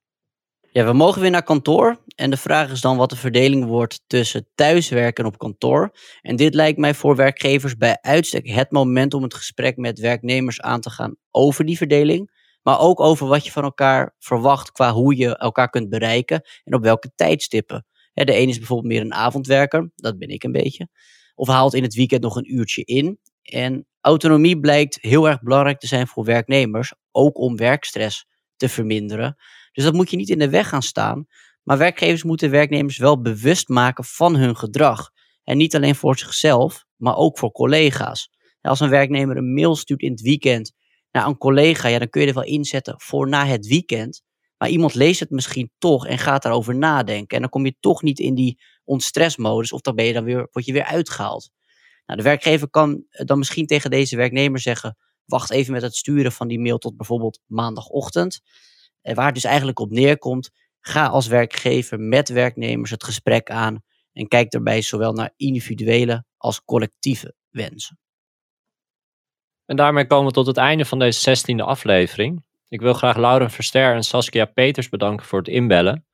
Ja, 0.72 0.85
we 0.85 0.92
mogen 0.92 1.20
weer 1.20 1.31
naar 1.31 1.42
kantoor. 1.42 2.05
En 2.14 2.31
de 2.31 2.37
vraag 2.37 2.70
is 2.70 2.81
dan 2.81 2.96
wat 2.96 3.11
de 3.11 3.16
verdeling 3.16 3.64
wordt 3.64 4.03
tussen 4.07 4.49
thuiswerken 4.55 5.25
en 5.25 5.31
op 5.31 5.38
kantoor. 5.38 5.90
En 6.20 6.37
dit 6.37 6.55
lijkt 6.55 6.79
mij 6.79 6.94
voor 6.94 7.16
werkgevers 7.16 7.77
bij 7.77 7.99
uitstek 8.01 8.49
het 8.49 8.70
moment 8.70 9.14
om 9.14 9.22
het 9.22 9.35
gesprek 9.35 9.77
met 9.77 9.99
werknemers 9.99 10.61
aan 10.61 10.81
te 10.81 10.90
gaan 10.90 11.16
over 11.31 11.64
die 11.64 11.77
verdeling. 11.77 12.36
Maar 12.66 12.81
ook 12.81 13.00
over 13.00 13.26
wat 13.26 13.44
je 13.44 13.52
van 13.52 13.62
elkaar 13.62 14.14
verwacht 14.18 14.72
qua 14.72 14.92
hoe 14.92 15.16
je 15.16 15.37
elkaar 15.37 15.70
kunt 15.70 15.88
bereiken 15.88 16.42
en 16.64 16.74
op 16.74 16.83
welke 16.83 17.12
tijdstippen. 17.14 17.87
De 18.12 18.37
een 18.37 18.48
is 18.48 18.59
bijvoorbeeld 18.59 18.92
meer 18.92 19.00
een 19.00 19.14
avondwerker, 19.14 19.90
dat 19.94 20.18
ben 20.18 20.29
ik 20.29 20.44
een 20.44 20.52
beetje. 20.52 20.88
Of 21.35 21.48
haalt 21.48 21.74
in 21.74 21.83
het 21.83 21.94
weekend 21.94 22.22
nog 22.22 22.37
een 22.37 22.55
uurtje 22.55 22.85
in. 22.85 23.18
En 23.42 23.87
autonomie 24.00 24.61
blijkt 24.61 24.98
heel 25.00 25.29
erg 25.29 25.42
belangrijk 25.42 25.79
te 25.79 25.87
zijn 25.87 26.07
voor 26.07 26.24
werknemers, 26.24 26.94
ook 27.11 27.38
om 27.38 27.57
werkstress 27.57 28.26
te 28.57 28.68
verminderen. 28.68 29.37
Dus 29.72 29.85
dat 29.85 29.94
moet 29.94 30.11
je 30.11 30.16
niet 30.16 30.31
in 30.31 30.38
de 30.38 30.50
weg 30.50 30.68
gaan 30.68 30.83
staan. 30.83 31.26
Maar 31.62 31.79
werkgevers 31.79 32.22
moeten 32.22 32.50
werknemers 32.50 32.98
wel 32.98 33.20
bewust 33.20 33.68
maken 33.68 34.05
van 34.05 34.37
hun 34.37 34.57
gedrag. 34.57 35.11
En 35.44 35.57
niet 35.57 35.74
alleen 35.74 35.94
voor 35.94 36.18
zichzelf, 36.18 36.85
maar 36.96 37.16
ook 37.16 37.38
voor 37.38 37.52
collega's. 37.52 38.31
Als 38.61 38.81
een 38.81 38.90
werknemer 38.90 39.37
een 39.37 39.55
mail 39.55 39.76
stuurt 39.76 40.02
in 40.02 40.11
het 40.11 40.20
weekend 40.20 40.72
naar 41.16 41.26
een 41.26 41.38
collega, 41.38 41.88
ja, 41.88 41.98
dan 41.98 42.09
kun 42.09 42.20
je 42.20 42.26
er 42.26 42.35
wel 42.35 42.44
inzetten 42.44 42.94
voor 42.98 43.29
na 43.29 43.46
het 43.46 43.66
weekend. 43.66 44.22
Maar 44.59 44.68
iemand 44.68 44.94
leest 44.94 45.20
het 45.20 45.31
misschien 45.31 45.70
toch 45.79 46.07
en 46.07 46.18
gaat 46.18 46.42
daarover 46.42 46.76
nadenken. 46.76 47.37
En 47.37 47.40
dan 47.40 47.50
kom 47.50 47.64
je 47.64 47.76
toch 47.81 48.02
niet 48.02 48.18
in 48.18 48.35
die 48.35 48.61
ontstressmodus 48.85 49.72
of 49.72 49.81
dan 49.81 49.94
ben 49.94 50.05
je 50.05 50.12
dan 50.12 50.24
weer, 50.24 50.48
word 50.52 50.64
je 50.64 50.72
weer 50.72 50.85
uitgehaald. 50.85 51.50
Nou, 52.07 52.18
de 52.18 52.24
werkgever 52.24 52.70
kan 52.70 53.05
dan 53.11 53.38
misschien 53.38 53.66
tegen 53.66 53.90
deze 53.90 54.16
werknemer 54.16 54.61
zeggen: 54.61 54.96
wacht 55.24 55.50
even 55.50 55.72
met 55.72 55.83
het 55.83 55.96
sturen 55.96 56.33
van 56.33 56.48
die 56.48 56.61
mail 56.61 56.79
tot 56.79 56.96
bijvoorbeeld 56.96 57.40
maandagochtend. 57.46 58.40
En 59.02 59.14
waar 59.14 59.24
het 59.24 59.35
dus 59.35 59.44
eigenlijk 59.44 59.79
op 59.79 59.90
neerkomt, 59.90 60.50
ga 60.81 61.07
als 61.07 61.26
werkgever 61.26 62.00
met 62.00 62.29
werknemers 62.29 62.90
het 62.90 63.05
gesprek 63.05 63.50
aan 63.50 63.83
en 64.12 64.29
kijk 64.29 64.50
daarbij 64.50 64.83
zowel 64.83 65.12
naar 65.12 65.33
individuele 65.37 66.24
als 66.37 66.64
collectieve 66.64 67.35
wensen. 67.50 67.98
En 69.66 69.76
daarmee 69.76 70.07
komen 70.07 70.26
we 70.26 70.33
tot 70.33 70.46
het 70.46 70.57
einde 70.57 70.85
van 70.85 70.98
deze 70.98 71.20
zestiende 71.20 71.62
aflevering. 71.62 72.44
Ik 72.68 72.81
wil 72.81 72.94
graag 72.94 73.16
Lauren 73.16 73.50
Verster 73.50 73.94
en 73.94 74.02
Saskia 74.02 74.44
Peters 74.44 74.88
bedanken 74.88 75.26
voor 75.26 75.38
het 75.38 75.48
inbellen. 75.48 76.05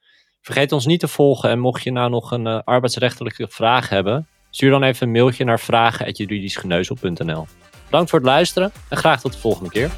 Vergeet 0.40 0.72
ons 0.72 0.86
niet 0.86 1.00
te 1.00 1.08
volgen 1.08 1.50
en 1.50 1.58
mocht 1.58 1.82
je 1.82 1.92
nou 1.92 2.10
nog 2.10 2.30
een 2.30 2.46
uh, 2.46 2.58
arbeidsrechtelijke 2.64 3.48
vraag 3.50 3.88
hebben, 3.88 4.28
stuur 4.50 4.70
dan 4.70 4.82
even 4.82 5.06
een 5.06 5.12
mailtje 5.12 5.44
naar 5.44 5.60
vragen.juridischgeneuzel.nl. 5.60 7.46
Bedankt 7.84 8.10
voor 8.10 8.18
het 8.18 8.28
luisteren 8.28 8.72
en 8.88 8.96
graag 8.96 9.20
tot 9.20 9.32
de 9.32 9.38
volgende 9.38 9.70
keer. 9.70 9.90